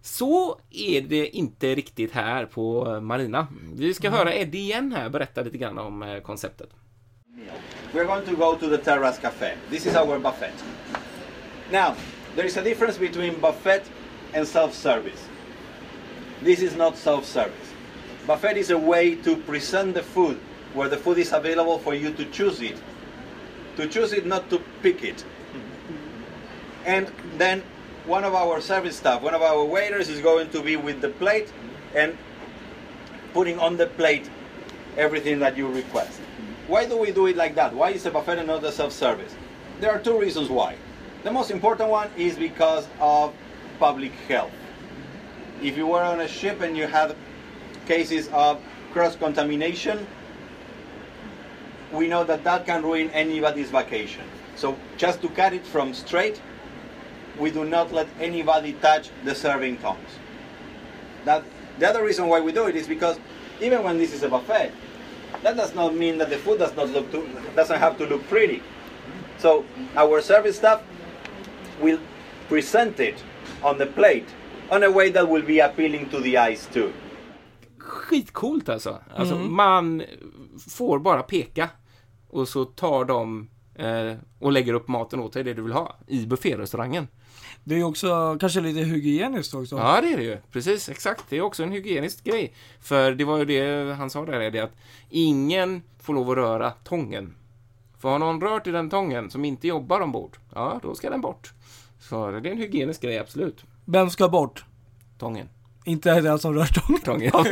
[0.00, 3.46] Så är det inte riktigt här på eh, Marina.
[3.74, 6.70] Vi ska höra Eddie igen här berätta lite grann om eh, konceptet.
[7.92, 9.56] We're going to go to the Terrace Cafe.
[9.70, 10.64] This is our buffet.
[11.72, 11.94] Now,
[12.34, 13.82] there is a difference between buffet
[14.34, 15.27] and self-service.
[16.42, 17.72] This is not self-service.
[18.26, 20.38] Buffet is a way to present the food
[20.74, 22.80] where the food is available for you to choose it.
[23.76, 25.24] To choose it, not to pick it.
[26.84, 27.62] And then
[28.06, 31.08] one of our service staff, one of our waiters is going to be with the
[31.08, 31.52] plate
[31.94, 32.16] and
[33.32, 34.30] putting on the plate
[34.96, 36.20] everything that you request.
[36.66, 37.74] Why do we do it like that?
[37.74, 39.34] Why is a buffet and not a self-service?
[39.80, 40.76] There are two reasons why.
[41.24, 43.34] The most important one is because of
[43.78, 44.52] public health.
[45.62, 47.16] If you were on a ship and you had
[47.86, 48.60] cases of
[48.92, 50.06] cross-contamination,
[51.92, 54.24] we know that that can ruin anybody's vacation.
[54.56, 56.40] So just to cut it from straight,
[57.38, 60.10] we do not let anybody touch the serving tongs.
[61.24, 61.44] That
[61.78, 63.18] the other reason why we do it is because
[63.60, 64.72] even when this is a buffet,
[65.42, 68.26] that does not mean that the food does not look too, doesn't have to look
[68.28, 68.62] pretty.
[69.38, 69.64] So
[69.96, 70.82] our service staff
[71.80, 72.00] will
[72.48, 73.22] present it
[73.62, 74.28] on the plate
[74.70, 76.88] on a way that will be appealing to the eyes too.
[77.78, 78.98] Skitcoolt alltså.
[79.14, 80.02] Alltså man
[80.70, 81.68] får bara peka
[82.28, 85.96] och så tar de eh, och lägger upp maten åt dig, det du vill ha,
[86.06, 87.08] i bufférestaurangen.
[87.64, 89.76] Det är också kanske lite hygieniskt också.
[89.76, 90.36] Ja, det är det ju.
[90.52, 91.24] Precis, exakt.
[91.28, 92.54] Det är också en hygienisk grej.
[92.80, 94.76] För det var ju det han sa där, det att
[95.10, 97.34] ingen får lov att röra tången.
[97.98, 101.20] För har någon rört i den tången som inte jobbar ombord, ja, då ska den
[101.20, 101.52] bort.
[102.00, 103.64] Så det är en hygienisk grej, absolut.
[103.90, 104.64] Vem ska bort?
[105.18, 105.48] Tången.
[105.84, 107.00] Inte den som rör tången.
[107.00, 107.30] Tången.
[107.32, 107.44] Ja.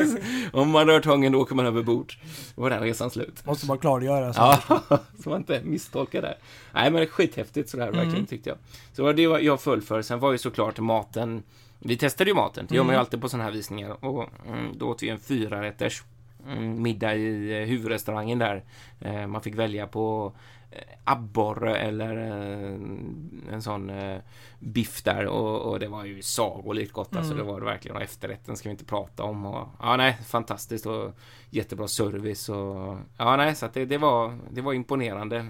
[0.61, 2.14] Om man rör tången, då åker man över bord.
[2.55, 3.46] Då var den resan slut.
[3.46, 4.33] Måste bara klargöra.
[4.33, 4.40] Så.
[4.40, 4.81] Ja,
[5.22, 6.37] så man inte misstolkar det.
[6.75, 8.59] Nej, men skithäftigt sådär, verkligen, tyckte jag.
[8.92, 10.03] Så det var det jag föll för.
[10.03, 11.42] Sen var ju såklart maten,
[11.79, 12.66] vi testade ju maten.
[12.68, 14.05] Det gör man ju alltid på sådana här visningar.
[14.05, 16.16] Och mm, då åt vi en fyra rätters mm,
[16.83, 18.65] middag i eh, huvudrestaurangen där.
[19.01, 20.33] Eh, man fick välja på
[20.71, 22.17] eh, abborre eller
[23.53, 23.93] en sån
[24.59, 27.35] biff där och, och det var ju sagolikt gott alltså.
[27.35, 29.47] Det var det verkligen och efterrätten ska vi inte prata om.
[29.47, 31.13] Och, ja, nej, fantastiskt och
[31.51, 35.47] jättebra service och ja, nej, så att det, det var det var imponerande.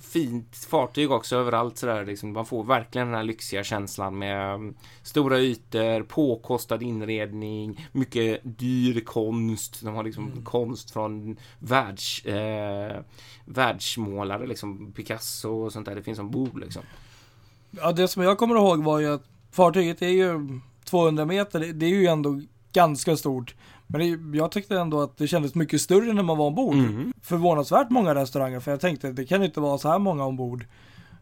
[0.00, 2.32] Fint fartyg också överallt sådär liksom.
[2.32, 9.00] Man får verkligen den här lyxiga känslan med mm, stora ytor, påkostad inredning, mycket dyr
[9.00, 9.80] konst.
[9.82, 13.00] De har liksom konst från världs, eh,
[13.44, 15.94] världsmålare, liksom Picasso och sånt där.
[15.94, 16.82] Det finns ombord liksom.
[17.70, 21.60] Ja, det som jag kommer ihåg var ju att fartyget är ju 200 meter.
[21.60, 22.40] Det är ju ändå
[22.72, 23.54] ganska stort.
[23.92, 24.00] Men
[24.32, 26.74] det, jag tyckte ändå att det kändes mycket större när man var ombord.
[26.74, 27.12] Mm.
[27.22, 30.66] Förvånansvärt många restauranger för jag tänkte att det kan inte vara så här många ombord.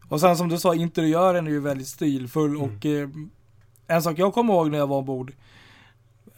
[0.09, 3.09] Och sen som du sa, interiören är ju väldigt stilfull och eh,
[3.87, 5.33] en sak jag kommer ihåg när jag var ombord,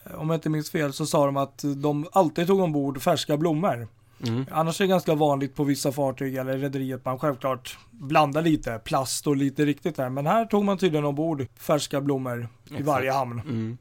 [0.04, 3.38] eh, om jag inte minns fel, så sa de att de alltid tog ombord färska
[3.38, 3.88] blommor.
[4.28, 4.46] Mm.
[4.52, 8.80] Annars är det ganska vanligt på vissa fartyg eller rederier att man självklart blandar lite
[8.84, 10.10] plast och lite riktigt där.
[10.10, 12.86] Men här tog man tydligen ombord färska blommor i Exakt.
[12.86, 13.40] varje hamn.
[13.40, 13.78] Mm.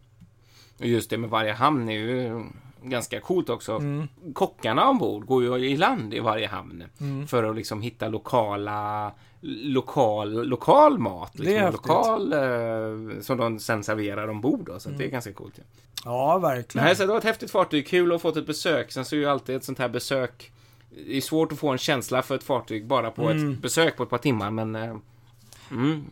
[0.83, 2.45] Och just det med varje hamn är ju
[2.83, 3.73] ganska coolt också.
[3.77, 4.09] Mm.
[4.35, 7.27] Kockarna ombord går ju i land i varje hamn Mm.
[7.27, 11.39] för att liksom hitta lokala lokal, lokal mat.
[11.39, 14.67] Liksom, lokal eh, som de sen serverar ombord.
[14.67, 15.55] Då, så att det är ganska coolt.
[15.57, 15.63] Ja.
[16.05, 16.85] Ja, verkligen.
[16.85, 17.87] Nej, så det var ett häftigt fartyg.
[17.87, 18.93] Kul att ha fått ett besök.
[18.93, 20.53] Sen så är ju alltid ett sånt här besök
[21.07, 23.53] det är svårt att få en känsla för ett fartyg bara på Mm.
[23.53, 24.75] ett besök på ett par timmar, men...
[24.77, 24.97] eh,
[25.71, 26.05] Mm,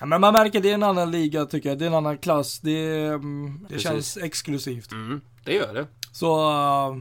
[0.00, 1.78] Ja, men man märker det är en annan liga tycker jag.
[1.78, 2.60] Det är en annan klass.
[2.60, 4.92] Det, är, mm, det känns exklusivt.
[4.92, 5.86] mm, det gör det.
[6.12, 6.96] Så uh,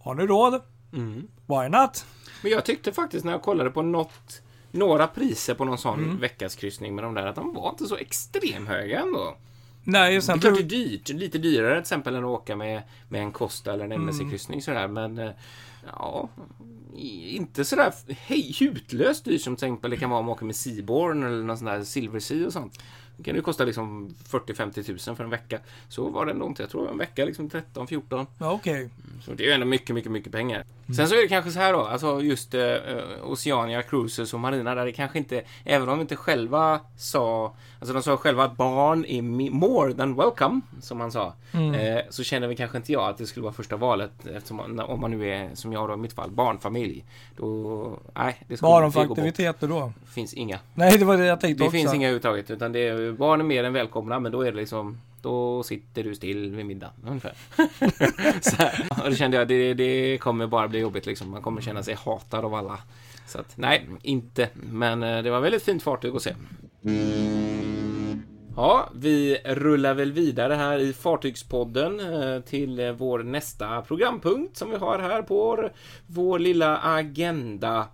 [0.00, 0.60] har ni råd?
[0.92, 1.26] Mm.
[1.46, 2.06] Why not?
[2.42, 6.18] Men jag tyckte faktiskt när jag kollade på något, några priser på någon sån Mm.
[6.20, 9.36] veckaskryssning med de där, att de var inte så extrem höga ändå.
[9.86, 11.08] Nej, Det sen är klart det är dyrt.
[11.08, 14.08] Lite dyrare till exempel än att åka med, med en Costa eller en Mm.
[14.08, 14.88] MSC-kryssning sådär.
[14.88, 15.30] Men eh,
[15.86, 16.28] ja,
[16.94, 20.56] inte sådär hej, hutlöst dyrt som till exempel det kan vara om man åker med
[20.56, 22.82] Seaborn eller någon sån där Silver Sea och sånt.
[23.16, 25.60] Det kan ju kosta liksom 40-50 tusen för en vecka.
[25.88, 26.62] Så var det ändå inte.
[26.62, 28.26] Jag tror en vecka liksom 13-14.
[28.38, 28.90] Ja, okej.
[29.22, 30.64] Så det är ju ändå mycket, mycket, mycket pengar.
[30.96, 32.62] Sen så är det kanske så här då, alltså just eh,
[33.22, 37.94] Oceania Cruises och Marina där det kanske inte, även om vi inte själva sa, alltså
[37.94, 42.48] de sa själva att barn är more than welcome, som man sa, eh, så känner
[42.48, 45.28] vi kanske inte jag att det skulle vara första valet eftersom man, om man nu
[45.30, 47.04] är, som jag då i mitt fall, barnfamilj.
[47.36, 49.92] Då, nej, det skulle Vad har de för aktiviteter då?
[50.14, 50.58] finns inga.
[50.74, 51.76] Nej, det var det jag tänkte Det också.
[51.78, 54.56] finns inga överhuvudtaget, utan det är, barn är mer än välkomna, men då är det
[54.58, 57.34] liksom då sitter du still vid middag, ungefär.
[58.40, 58.62] så.
[59.04, 61.30] Och då kände jag, det, det kommer bara bli jobbigt liksom.
[61.30, 62.78] Man kommer känna sig hatad av alla.
[63.26, 64.48] Så att, nej, inte.
[64.54, 66.34] Men eh, det var väldigt fint fartyg att se.
[68.56, 74.70] Ja, vi rullar väl vidare här i Fartygspodden eh, till eh, vår nästa programpunkt som
[74.70, 75.72] vi har här på vår,
[76.06, 77.88] vår lilla agenda.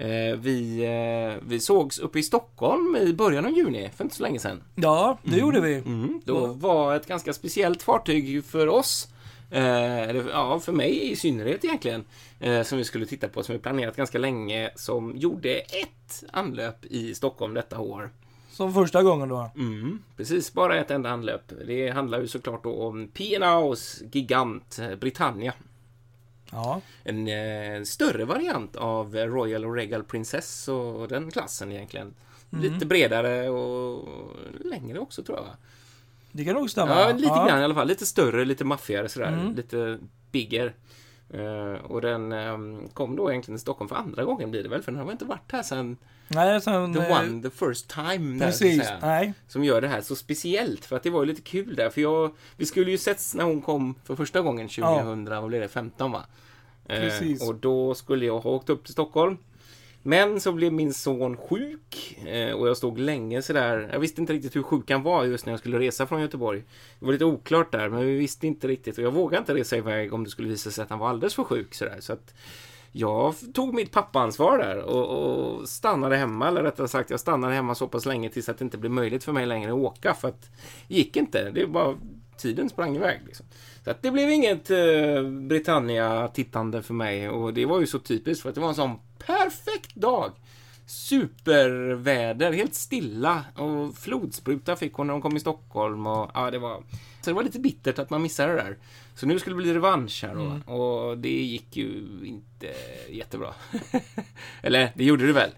[0.00, 4.22] Eh, Vi, eh, vi sågs uppe i Stockholm i början av juni, för inte så
[4.22, 4.62] länge sedan.
[4.74, 5.74] Ja, det gjorde vi.
[5.74, 9.08] Mm, då var ett ganska speciellt fartyg för oss.
[9.50, 12.04] Eh, eller, ja, för mig i synnerhet egentligen.
[12.40, 14.70] Eh, som vi skulle titta på, som vi planerat ganska länge.
[14.76, 18.10] Som gjorde ett anlöp i Stockholm detta år.
[18.50, 19.50] Som första gången då.
[19.56, 21.52] Mm, precis, bara ett enda anlöp.
[21.66, 25.52] Det handlar ju såklart då om P&A's gigant eh, Britannia.
[26.50, 26.80] Ja.
[27.04, 32.14] En eh, större variant av Royal och Regal Princess och den klassen egentligen.
[32.50, 34.08] Lite bredare och
[34.64, 35.46] längre också tror jag.
[36.32, 37.00] Det kan nog stämma.
[37.00, 37.88] Ja, lite grann i alla fall.
[37.88, 39.32] Lite större, lite maffigare sådär.
[39.32, 39.54] Mm.
[39.54, 39.98] Lite
[40.30, 40.74] bigger.
[41.30, 42.58] Eh, och den eh,
[42.92, 45.12] kom då egentligen till Stockholm för andra gången blir det väl, för den har väl
[45.12, 45.96] inte varit här sen
[46.28, 46.94] Nej, sen...
[46.94, 48.38] the eh, one, the first time.
[48.38, 48.84] Där, Precis.
[48.84, 49.34] säga Nej.
[49.48, 50.84] som gör det här så speciellt.
[50.84, 51.90] För att det var ju lite kul där.
[51.90, 55.60] För jag, vi skulle ju setts när hon kom för första gången 2000, vad blev
[55.60, 56.24] det, 15 va?
[56.88, 57.48] Eh, Precis.
[57.48, 59.38] och då skulle jag ha åkt upp till Stockholm.
[60.02, 63.88] Men så blev min son sjuk eh, och jag stod länge sådär.
[63.92, 66.64] Jag visste inte riktigt hur sjuk han var just när jag skulle resa från Göteborg.
[66.98, 69.76] Det var lite oklart där, men vi visste inte riktigt och jag vågade inte resa
[69.76, 71.96] iväg om det skulle visa sig att han var alldeles för sjuk sådär.
[72.00, 72.34] Så att
[72.92, 77.74] jag tog mitt pappansvar där och, och stannade hemma, eller rättare sagt jag stannade hemma
[77.74, 80.28] så pass länge tills att det inte blev möjligt för mig längre att åka för
[80.28, 80.50] att
[80.88, 81.50] det gick inte.
[81.50, 81.96] Det var
[82.36, 83.46] tiden sprang iväg liksom.
[83.88, 88.42] Så att det blev inget eh, Britannia-tittande för mig och det var ju så typiskt
[88.42, 90.32] för att det var en sån perfekt dag.
[90.86, 96.58] Superväder, helt stilla och flodspruta fick hon när hon kom i Stockholm och ja, det
[96.58, 96.82] var
[97.20, 98.76] så det var lite bittert att man missade det där.
[99.14, 100.72] Så nu skulle det bli revansch här då.
[100.72, 102.74] Och det gick ju inte
[103.10, 103.54] jättebra.
[104.62, 105.50] Eller, det gjorde det väl.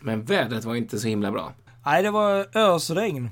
[0.00, 1.52] Men vädret var inte så himla bra.
[1.86, 3.30] Nej, det var ösregn.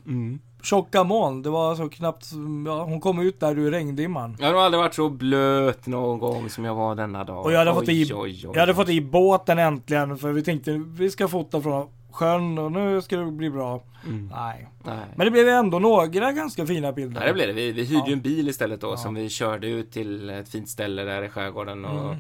[0.62, 1.42] Tjocka moln.
[1.42, 2.26] Det var så knappt,
[2.66, 4.36] ja, hon kom ut där ur regndimman.
[4.40, 7.44] Jag har aldrig varit så blöt någon gång som jag var denna dag.
[7.44, 10.32] Och jag hade, oj, fått, i, oj, oj, jag hade fått i båten äntligen för
[10.32, 13.82] vi tänkte vi ska fota från sjön och nu ska det bli bra.
[14.06, 14.30] Mm.
[14.36, 14.68] Nej.
[14.84, 14.98] Nej.
[15.16, 17.20] Men det blev ändå några ganska fina bilder.
[17.20, 17.52] Ja, det blev det.
[17.52, 18.12] Vi, vi hyrde ju Ja.
[18.12, 18.96] en bil istället då Ja.
[18.96, 22.16] som vi körde ut till ett fint ställe där i skärgården och Mm.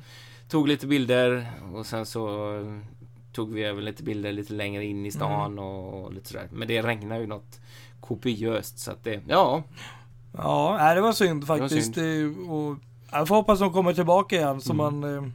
[0.48, 2.50] tog lite bilder och sen så
[3.32, 5.64] tog vi även lite bilder lite längre in i stan Mm.
[5.64, 6.48] och lite sådär.
[6.52, 7.60] Men det regnade ju något
[8.00, 9.62] kopiöst så att det, ja.
[10.36, 11.94] Ja, nej, det var synd var faktiskt.
[11.94, 12.06] synd.
[12.36, 12.76] Det- Och
[13.12, 15.00] jag får hoppas de kommer tillbaka igen så Mm.
[15.00, 15.30] man eh,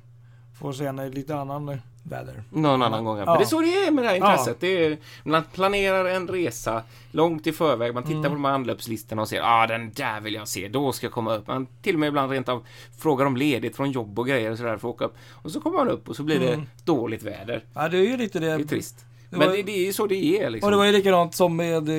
[0.60, 2.44] får se en lite annan eh, väder.
[2.50, 3.16] Någon annan gång.
[3.18, 3.38] Men Ja.
[3.38, 4.32] det är så det är med det här Ja.
[4.32, 4.58] intresset.
[4.60, 7.94] Det är, man planerar en resa långt i förväg.
[7.94, 8.30] Man tittar Mm.
[8.32, 10.68] på de här anlöpslistorna och ser ah den där vill jag se.
[10.68, 11.48] Då ska jag komma upp.
[11.48, 12.64] Man till och med ibland rent av
[12.98, 15.16] frågar om ledigt från jobb och grejer och sådär för att åka upp.
[15.32, 16.66] Och så kommer man upp och så blir det Mm.
[16.84, 17.64] dåligt väder.
[17.74, 18.46] Ja, det är ju lite det.
[18.58, 19.06] Det är trist.
[19.30, 20.68] Det Men var- det, det är ju så det är liksom.
[20.68, 21.96] Och det var ju likadant som med, eh,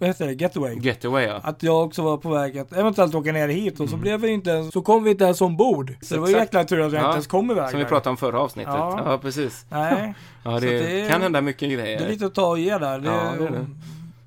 [0.00, 0.78] vad heter det, Getaway.
[0.80, 1.40] Getaway ja.
[1.42, 4.00] Att jag också var på väg att eventuellt åka ner hit och så Mm.
[4.00, 5.94] blev vi inte ens, så kom vi inte ens ombord.
[6.02, 7.84] Så det var ju jäkla tur att jag Ja, inte ens kom iväg Som vi
[7.84, 8.74] pratade om förra avsnittet.
[8.76, 9.02] Ja.
[9.06, 9.66] Ja, precis.
[9.68, 11.98] Nej, Ja, Så det, det- kan hända mycket grejer.
[11.98, 12.98] det är lite att ta och ge där.
[12.98, 13.66] Det, Ja, det är det.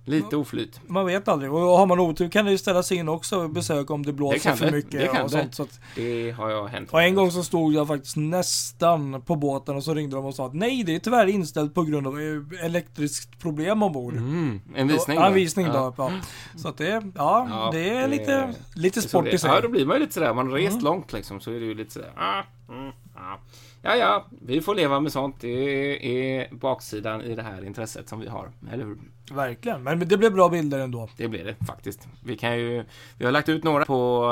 [0.05, 0.79] Lite oflyt.
[0.87, 1.51] Man vet aldrig.
[1.53, 4.39] Och har man otur kan det ju ställas in också besök om det Det blåser
[4.39, 4.71] kan för det.
[4.71, 5.37] mycket Det kan och det.
[5.37, 5.55] sånt.
[5.55, 6.89] Så att, Det har jag hänt.
[6.93, 10.35] och en gång så stod jag faktiskt nästan på båten och så ringde de och
[10.35, 14.13] sa att nej, det är tyvärr inställt på grund av eh, elektriskt problem ombord.
[14.13, 15.23] Mm, en visning då.
[15.23, 15.93] en visning Ja.
[15.97, 16.03] då.
[16.03, 16.11] Ja.
[16.55, 19.49] Så att det, ja, Ja, det är det- lite, lite sport det- i sig.
[19.49, 20.33] Ja, då blir man ju lite sådär.
[20.33, 20.83] Man har rest Mm.
[20.83, 21.39] långt liksom.
[21.41, 22.11] Så är det ju lite sådär.
[22.15, 23.37] Ah, mm, ah.
[23.85, 25.35] Ja, ja, vi får leva med sånt.
[25.41, 28.51] Det är baksidan i det här intresset som vi har.
[28.71, 28.97] Eller hur?
[29.33, 29.83] Verkligen.
[29.83, 31.09] Men det blev bra bilder ändå.
[31.17, 32.07] Det blir det faktiskt.
[32.25, 32.83] Vi kan ju...
[33.17, 34.23] Vi har lagt ut några på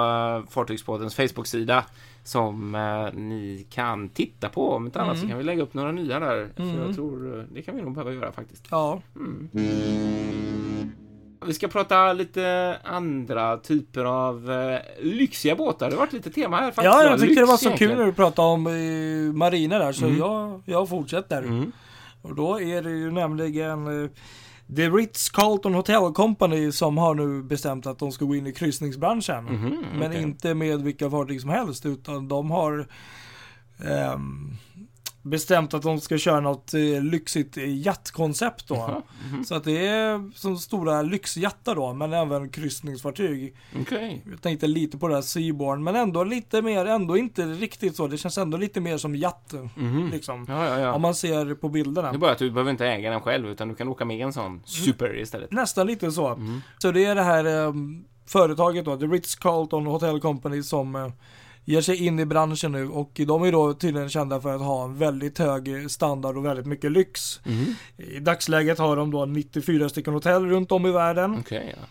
[0.44, 1.86] uh, Fartygspoddens Facebook-sida
[2.24, 4.72] som eh, ni kan titta på.
[4.72, 5.30] Om inte annat så Mm.
[5.30, 6.50] kan vi lägga upp några nya där.
[6.56, 6.80] För Mm.
[6.82, 8.68] jag tror eh, det kan vi nog behöva göra faktiskt.
[8.72, 9.02] Ja.
[9.16, 9.50] Mm.
[11.46, 15.90] Vi ska prata lite andra typer av eh, lyxiga båtar.
[15.90, 16.86] Det har varit lite tema här faktiskt.
[16.86, 17.92] Ja, jag Lyx tyckte det var så egentligen.
[17.92, 20.18] kul när du pratade om eh, mariner där, så Mm.
[20.18, 21.38] jag, jag fortsätter.
[21.44, 21.72] Mm.
[22.22, 24.10] Och då är det ju nämligen eh,
[24.76, 29.44] The Ritz-Carlton Hotel Company som har nu bestämt att de ska gå in i kryssningsbranschen.
[29.46, 30.22] Mhm, Men okej.
[30.22, 32.88] inte med vilka fartyg som helst, utan de har
[33.86, 34.52] ehm,
[35.22, 38.76] bestämt att de ska köra något eh, lyxigt jattkoncept då.
[38.76, 39.44] Jaha, mhm.
[39.46, 43.56] Så att det är som stora lyxjattar då, men även kryssningsfartyg.
[43.82, 44.24] Okej.
[44.32, 48.08] Jag tänkte lite på det här Seaborn, men ändå lite mer, ändå inte riktigt så.
[48.08, 50.10] Det känns ändå lite mer som jatt, Mhm.
[50.12, 50.46] liksom.
[50.50, 50.94] Ja, ja, ja.
[50.94, 52.12] Om man ser på bilderna.
[52.12, 54.20] Det är bara att du behöver inte äga den själv utan du kan åka med
[54.26, 55.52] en sån super istället.
[55.52, 56.28] Nästan lite så.
[56.28, 56.62] Mm.
[56.78, 57.74] Så det är det här eh,
[58.28, 61.08] företaget då, The Ritz-Carlton Hotel Company som eh,
[61.66, 64.84] ger sig in i branschen nu och de är då tydligen kända för att ha
[64.84, 67.40] en väldigt hög standard och väldigt mycket lyx.
[67.46, 67.76] Mhm.
[67.98, 71.84] I dagsläget har de då 94 stycken hotell runt om i världen Okej, ja.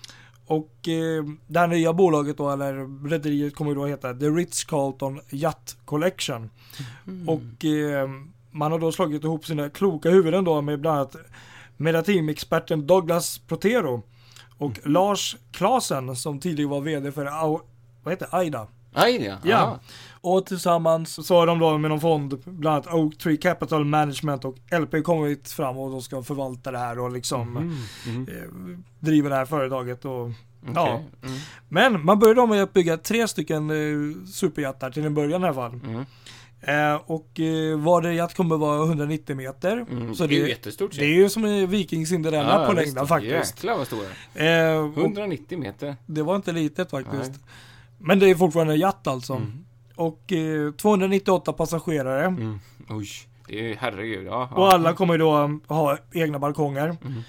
[0.46, 5.76] och eh, det här nya bolaget då, eller rederiet kommer då heta The Ritz-Carlton Yacht
[5.84, 6.50] Collection.
[7.06, 7.28] Mm.
[7.28, 8.08] Och eh,
[8.50, 11.16] man har då slagit ihop sina kloka huvuden då med bland annat
[11.76, 14.02] Medateam-experten Douglas Protero
[14.58, 14.92] och Mm.
[14.92, 17.60] Lars Klasen som tidigare var VD för Au-
[18.02, 18.28] vad heter?
[18.30, 18.66] Aida.
[18.92, 19.36] Aj, ja.
[19.44, 19.56] Ja.
[19.56, 19.80] Aha.
[20.22, 24.44] Och tillsammans så har de då med någon fond, bland annat Oak Tree Capital Management
[24.44, 27.76] och LP kommit fram och de ska förvalta det här och liksom Mhm,
[28.06, 28.28] mhm.
[28.28, 30.04] eh, driva det här företaget.
[30.04, 30.30] Och,
[30.74, 30.82] Ja.
[30.82, 31.06] Okej.
[31.22, 31.38] Mm.
[31.68, 35.54] men man började med att bygga tre stycken eh, superjattar till en början i alla
[35.54, 35.72] fall.
[35.84, 36.04] Mm.
[36.62, 39.86] Eh, och eh, vardera jatt kommer vara 190 meter.
[39.90, 40.14] Mm.
[40.14, 40.90] Så det är ju jättestort.
[40.98, 42.86] det är ju som en Viking Cinderella på visst.
[42.86, 43.56] längden faktiskt.
[43.56, 44.06] Jäklar vad stora.
[44.46, 45.96] Eh, och 190 meter.
[46.06, 47.30] det var inte litet faktiskt.
[47.30, 47.40] Nej.
[48.00, 49.32] Men det är fortfarande jatt alltså.
[49.32, 49.64] Mm.
[49.96, 52.24] Och eh, 298 passagerare.
[52.24, 52.60] Mm.
[52.88, 53.08] Oj,
[53.48, 54.26] det är ju herregud.
[54.26, 54.56] Ja, ja.
[54.56, 56.96] Och alla kommer då um, ha egna balkonger.
[57.04, 57.22] Mm.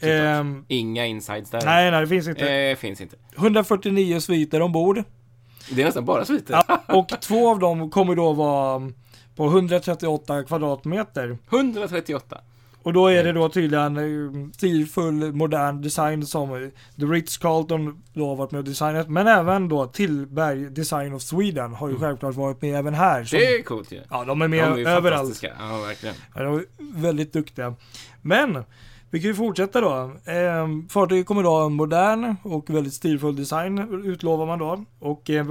[0.00, 1.64] Ehm, Inga insides där.
[1.64, 2.52] nej, nej, det finns inte.
[2.52, 3.16] Eh, finns inte.
[3.36, 5.02] 149 sviter ombord.
[5.70, 6.62] Det är nästan bara sviter.
[6.68, 8.92] Ja, och två av dem kommer då vara
[9.36, 11.38] på 138 kvadratmeter.
[11.50, 12.40] 138.
[12.88, 16.68] Och då är det då tydligen eh, stilfull modern design som eh,
[17.00, 19.08] The Ritz-Carlton då har varit med och designat.
[19.08, 23.24] Men även då Tillberg Design of Sweden har ju självklart varit med även här.
[23.24, 24.00] Som, Det är coolt ju.
[24.10, 25.42] ja, de är De med är ju överallt.
[25.42, 26.14] Ja, verkligen.
[26.34, 27.74] Ja, de är väldigt duktiga.
[28.22, 28.64] Men
[29.10, 30.12] vi kan ju fortsätta då.
[30.24, 34.84] Ehm, fartyget kommer då ha en modern och väldigt stilfull design utlovar man då.
[34.98, 35.46] Och eh,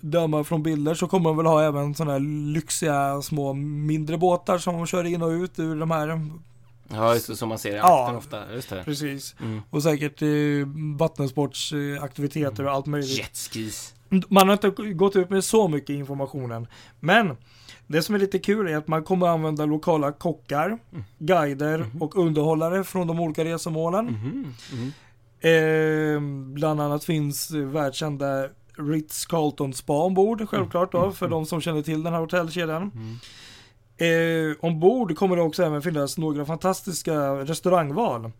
[0.00, 4.58] döma från bilder så kommer de väl ha även sådana här lyxiga små mindre båtar
[4.58, 6.20] som de kör in och ut ur de här.
[6.92, 8.02] Ja, just det, som man ser i Ja.
[8.02, 8.52] akten ofta.
[8.54, 8.84] Just det.
[8.84, 9.34] Precis.
[9.40, 9.60] Mm.
[9.70, 10.28] Och säkert eh,
[10.98, 13.18] vattensportsaktiviteter och allt möjligt.
[13.18, 13.94] Jetskis.
[14.28, 16.66] Man har inte gått ut med så mycket informationen.
[17.00, 17.36] Men
[17.86, 20.78] det som är lite kul är att man kommer använda lokala kockar,
[21.18, 24.08] guider och underhållare från de olika resemålen.
[25.40, 26.20] Eh,
[26.54, 32.02] bland annat finns eh, världskända Ritz-Carlton Spa ombord, självklart då, för de som känner till
[32.02, 32.90] den här hotellkedjan.
[34.00, 38.32] Eh, ombord kommer det också även finnas några fantastiska restaurangval.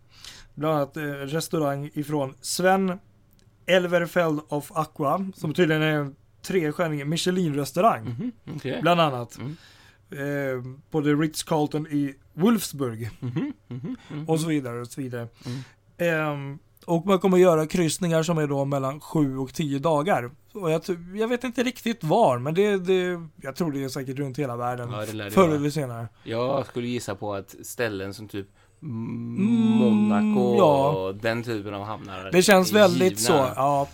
[0.55, 2.99] Bland annat eh, restaurang ifrån Sven
[3.65, 8.03] Elverfeld of Aqua, som tydligen är en trestjärnig Michelin-restaurang.
[8.03, 8.79] Mhm, okej.
[8.81, 9.37] Bland annat.
[9.37, 9.57] Mm.
[10.11, 13.09] Eh, på The Ritz-Carlton i Wolfsburg.
[13.19, 14.29] Mhm, mhm, mhm.
[14.29, 15.27] Och så vidare och så vidare.
[15.97, 16.59] Mm.
[16.85, 20.31] Och man kommer göra kryssningar som är då mellan 7 och 10 dagar.
[20.53, 20.81] Och jag,
[21.15, 24.55] jag vet inte riktigt var, men det, det, jag tror det är säkert runt hela
[24.57, 24.89] världen.
[24.91, 26.07] Ja, förr eller senare.
[26.23, 28.47] Jag skulle gissa på att ställen som typ
[28.83, 29.45] Mm,
[29.77, 30.89] Monaco ja.
[30.89, 33.45] och den typen av hamnar Det känns väldigt givna.
[33.47, 33.53] så.
[33.55, 33.87] Ja,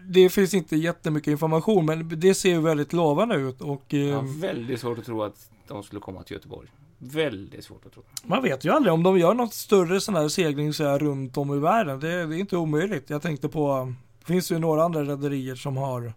[0.00, 3.60] det finns inte jättemycket information, men det ser ju väldigt lovande ut.
[3.60, 6.68] Och Jag ehm, väldigt svårt att tro att de skulle komma till Göteborg.
[7.04, 8.02] Väldigt svårt att tro.
[8.24, 11.36] man vet ju aldrig om de gör något större sån här segling så här runt
[11.36, 12.00] om i världen.
[12.00, 13.10] Det, det är inte omöjligt.
[13.10, 16.12] Jag tänkte på, det finns ju några andra rederier som har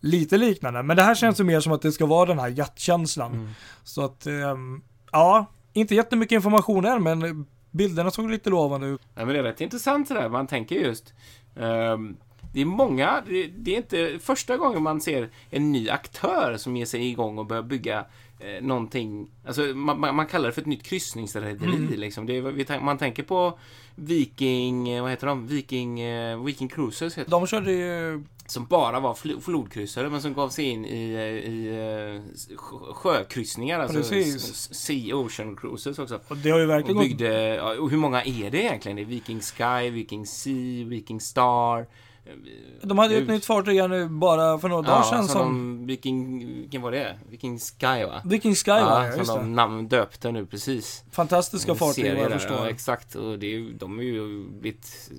[0.00, 0.82] lite liknande.
[0.82, 3.32] Men det här känns ju mer som att det ska vara den här jaktkänslan.
[3.32, 3.48] Mm.
[3.84, 9.00] Så att, ehm, ja, inte jättemycket information än, men bilderna såg lite lovande ut.
[9.14, 10.28] Ja, men det är rätt intressant sådär.
[10.28, 11.14] Man tänker just...
[11.56, 12.16] ehm,
[12.54, 13.22] det är många,
[13.56, 17.46] det är inte första gången man ser en ny aktör som ger sig igång och
[17.46, 18.04] börjar bygga
[18.44, 19.30] eh, någonting.
[19.46, 21.76] Alltså, man, man, kallar det för ett nytt kryssningsrederi.
[21.76, 21.92] Mm.
[21.96, 22.28] Liksom.
[22.28, 23.58] Är, man tänker på
[23.94, 25.46] Viking, eh, vad heter de?
[25.46, 30.34] Viking, eh, Viking Cruises heter De körde ju, som bara var fl- flodkryssare men som
[30.34, 33.80] gav sig in i, eh, i sjö- sjökryssningar.
[33.80, 34.02] Alltså
[34.74, 36.20] Sea Ocean Cruises också.
[36.28, 38.96] och det har ju verkligen Och byggde, och hur många är det egentligen?
[38.96, 41.86] Det är Viking Sky, Viking Sea, Viking Star.
[42.82, 45.28] De hade ju ett nytt fartyg här nu bara för några dagar sedan som...
[45.28, 45.78] som...
[45.80, 47.18] De, Viking, vilken var det?
[47.30, 48.22] Viking Sky va?
[48.24, 49.50] Viking Sky ja, det, som just de det.
[49.54, 51.04] namn döpte nu precis.
[51.10, 52.56] Fantastiska fartyg vad jag förstår.
[52.56, 53.14] Ja, exakt.
[53.14, 55.10] Och det är, de är ju blivit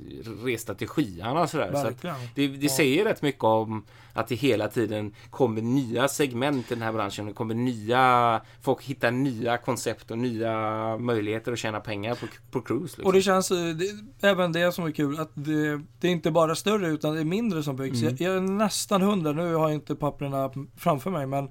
[0.44, 1.72] resta till skyarna sådär.
[1.74, 2.16] Så Verkligen.
[2.36, 2.70] det, det Ja.
[2.72, 3.86] säger rätt mycket om
[4.16, 7.26] att det hela tiden kommer nya segment i den här branschen.
[7.26, 8.42] Det kommer nya...
[8.62, 10.58] Folk hittar nya koncept och nya
[10.98, 12.84] möjligheter att tjäna pengar på, på cruise.
[12.84, 13.06] Liksom.
[13.06, 16.32] Och det känns, eh, det, även det som är kul, att det, det är inte
[16.32, 18.02] bara större utan det är mindre som byggs.
[18.02, 18.16] Mm.
[18.20, 21.50] Jag, är nästan hundra, nu har jag inte papperna framför mig, men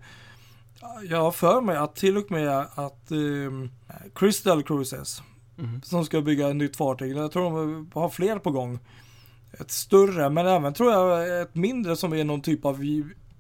[1.11, 3.71] jag har för mig att till och med att ehm,
[4.15, 5.23] Crystal Cruises,
[5.57, 5.83] Mhm.
[5.83, 8.79] som ska bygga ett nytt fartyg, jag tror de har fler på gång.
[9.61, 12.81] Ett större, men även tror jag ett mindre som är någon typ av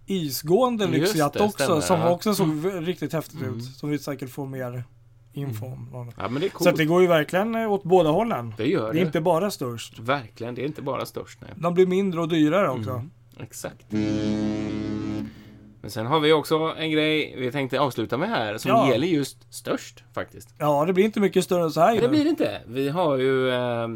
[0.06, 2.10] isgående lyxjatt det, också, stämmer, som ja.
[2.10, 2.48] också såg
[2.88, 3.58] riktigt häftigt Mm.
[3.58, 3.64] ut.
[3.64, 4.84] Som vi säkert får mer
[5.32, 6.12] info om.
[6.16, 6.68] Ja, men det är Så coolt.
[6.70, 8.54] att det går ju verkligen eh, åt båda hållen.
[8.56, 8.98] Det gör Det det.
[9.00, 9.98] är inte bara störst.
[9.98, 11.38] Verkligen, det är inte bara störst.
[11.40, 11.50] Nej.
[11.56, 12.90] De blir mindre och dyrare också.
[12.90, 13.10] Mm.
[13.40, 13.86] Exakt.
[15.80, 18.90] Men sen har vi också en grej vi tänkte avsluta med här som Ja.
[18.90, 20.54] gäller just störst faktiskt.
[20.58, 22.60] Ja, det blir inte mycket större än så här Men det blir det inte.
[22.66, 23.88] Vi har ju eh,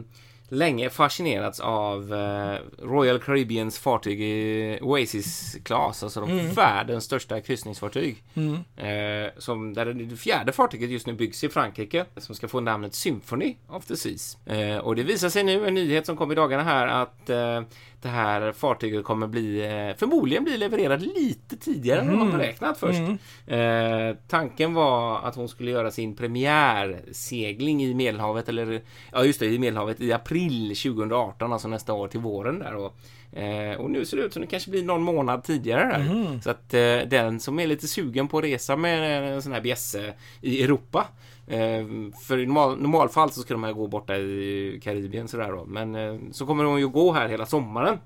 [0.49, 6.55] länge fascinerats av eh, Royal Caribbeans fartyg i Oasis Class, alltså de Mm.
[6.55, 8.23] världens största kryssningsfartyg.
[8.35, 8.55] Mm.
[8.77, 12.95] Eh, som där det fjärde fartyget just nu byggs i Frankrike som ska få namnet
[12.95, 14.39] Symphony of the Seas.
[14.47, 17.63] Eh, och det visar sig nu, en nyhet som kom i dagarna här, att eh,
[18.07, 22.39] det här fartyget kommer bli, eh, förmodligen bli levererad lite tidigare än vad man Mm.
[22.39, 22.99] beräknat först.
[22.99, 24.11] Mm.
[24.11, 28.83] Eh, tanken var att hon skulle göra sin premiärsegling i Medelhavet, eller
[29.13, 32.75] ja just det, i Medelhavet i april 2018, alltså nästa år till våren där.
[32.77, 32.97] Och,
[33.39, 35.99] eh, och nu ser det ut som det kanske blir någon månad tidigare där.
[36.15, 36.41] Mhm.
[36.43, 39.61] Så att eh, den som är lite sugen på att resa med en sån här
[39.61, 41.07] bjässe i Europa
[41.47, 41.87] Eh,
[42.27, 45.65] för i normal, normalfall så ska de här gå borta i Karibien sådär då.
[45.65, 47.99] Men eh, så kommer de ju gå här hela sommaren.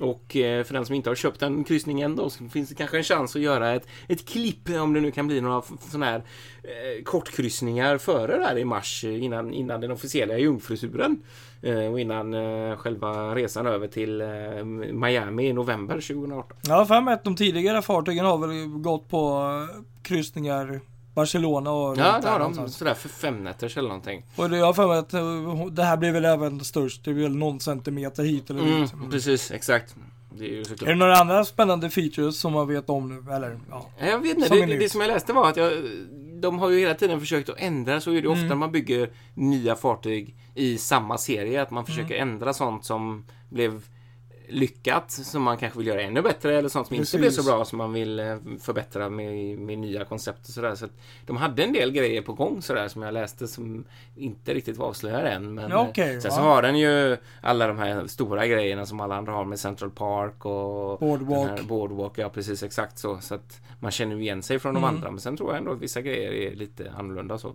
[0.00, 2.74] Och eh, för den som inte har köpt en kryssning än då så finns det
[2.74, 6.06] kanske en chans att göra ett, ett klipp om det nu kan bli några sådana
[6.06, 6.22] här
[6.62, 11.22] eh, kortkryssningar före där i mars innan, innan den officiella jungfrusuren.
[11.62, 16.56] Eh, och innan eh, själva resan över till eh, Miami i november 2018.
[16.62, 19.50] Ja, för mig att de tidigare fartygen har väl gått på
[20.02, 20.80] kryssningar
[21.14, 22.68] Barcelona och Ja, det har där de.
[22.68, 24.24] Sådär för fem nätters eller någonting.
[24.36, 27.04] Och jag har för mig att eh, det här blir väl även störst.
[27.04, 28.92] Det är väl någon centimeter hit eller Mm, dit.
[29.10, 29.94] precis, exakt.
[30.38, 33.32] Det är Är det några andra spännande features som man vet om nu?
[33.32, 33.86] Eller, ja.
[33.98, 35.72] Jag vet inte, Som det, det, som jag läste var att jag,
[36.40, 38.48] de har ju hela tiden försökt att ändra, så är det ofta Mm.
[38.48, 42.28] när man bygger nya fartyg i samma serie, att man försöker Mm.
[42.28, 43.82] ändra sånt som blev
[44.48, 47.44] lyckat, som man kanske vill göra ännu bättre, eller sånt som inte blev Precis.
[47.44, 50.74] så bra som man vill eh, förbättra med, med nya koncept och sådär.
[50.74, 50.86] Så
[51.26, 53.84] de hade en del grejer på gång sådär som jag läste som
[54.16, 55.54] inte riktigt var avslöjade än.
[55.54, 56.36] Men eh, okej, sen ja.
[56.36, 59.90] så har den ju alla de här stora grejerna som alla andra har med Central
[59.90, 61.62] Park och Boardwalk.
[61.62, 63.18] boardwalk, ja precis exakt så.
[63.20, 64.94] Så att man känner igen sig från de Mm.
[64.96, 65.10] andra.
[65.10, 67.52] Men sen tror jag ändå att vissa grejer är lite annorlunda så.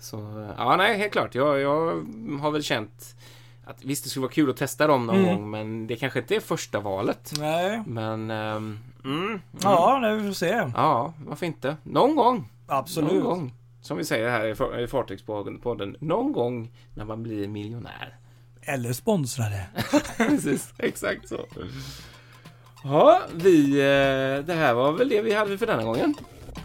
[0.00, 0.16] Så
[0.58, 1.34] ja, nej, helt klart.
[1.34, 2.06] Jag, jag
[2.40, 3.16] har väl känt
[3.64, 5.26] att visst, det skulle vara kul att testa dem någon Mm.
[5.36, 7.32] gång, men det kanske inte är första valet.
[7.38, 7.82] Nej.
[7.86, 9.40] Men, ehm, mm, mm.
[9.62, 10.70] Ja, nej, vi får se.
[10.76, 11.76] ja, varför inte?
[11.82, 12.48] Någon gång.
[12.66, 13.12] Absolut.
[13.12, 13.54] Någon gång.
[13.82, 18.16] Som vi säger här i Fartygspodden, någon gång när man blir miljonär.
[18.62, 19.66] Eller sponsrade.
[20.16, 21.40] Precis, exakt så.
[22.84, 26.14] Ja, vi, eh, det här var väl det vi hade för denna gången.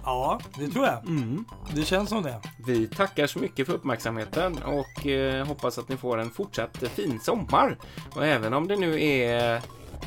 [0.08, 1.06] Ja, det tror jag.
[1.08, 1.46] Mm.
[1.74, 2.40] Det känns som det.
[2.66, 7.20] Vi tackar så mycket för uppmärksamheten och eh, hoppas att ni får en fortsatt fin
[7.20, 7.78] sommar.
[8.16, 9.62] Och även om det nu är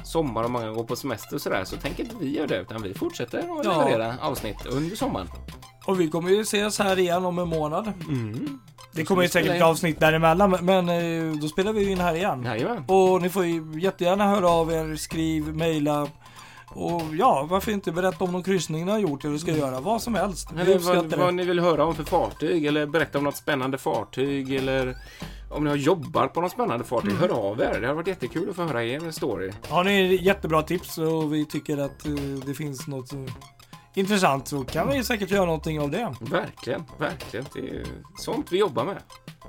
[0.05, 2.83] sommar och många går på semester och sådär så tänker inte vi göra det utan
[2.83, 3.79] vi fortsätter att Ja.
[3.85, 5.29] leverera avsnitt under sommaren.
[5.85, 7.93] Och vi kommer ju ses här igen om en månad.
[8.09, 8.59] Mm.
[8.93, 12.45] Det kommer ju säkert ett avsnitt däremellan, men eh, då spelar vi in här igen.
[12.45, 12.85] Jajamän.
[12.89, 16.07] Och ni får ju jättegärna höra av er, skriv, mejla.
[16.75, 19.81] Och ja, varför inte berätta om någon kryssning ni har gjort eller ska göra.
[19.81, 20.49] Vad som helst.
[20.59, 24.55] Eller vad, vad ni vill höra om för fartyg eller berätta om något spännande fartyg
[24.55, 24.97] eller
[25.51, 27.11] om ni har jobbar på något spännande fartyg.
[27.11, 27.23] Mm.
[27.23, 27.81] Hör av er.
[27.81, 29.53] Det har varit jättekul att få höra er story.
[29.69, 32.13] Har ni jättebra tips och vi tycker att eh,
[32.47, 33.13] det finns något
[33.95, 36.15] intressant så kan vi säkert göra någonting av det.
[36.21, 37.47] Verkligen, verkligen.
[37.55, 37.87] Det är
[38.19, 39.03] sånt vi jobbar med.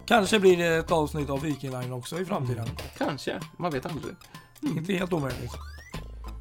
[0.06, 2.68] Kanske blir det ett avsnitt av Viking Line också i framtiden.
[2.98, 4.16] Kanske, man vet aldrig.
[4.62, 5.52] Inte helt omöjligt.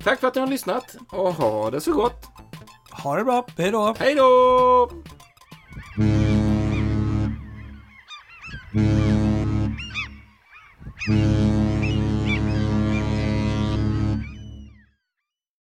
[0.04, 2.26] Tack för att ni har lyssnat och ha det så gott!
[2.90, 3.46] Ha det bra!
[3.56, 3.94] hejdå!
[3.94, 3.96] Hejdå!
[3.98, 4.90] Hej då!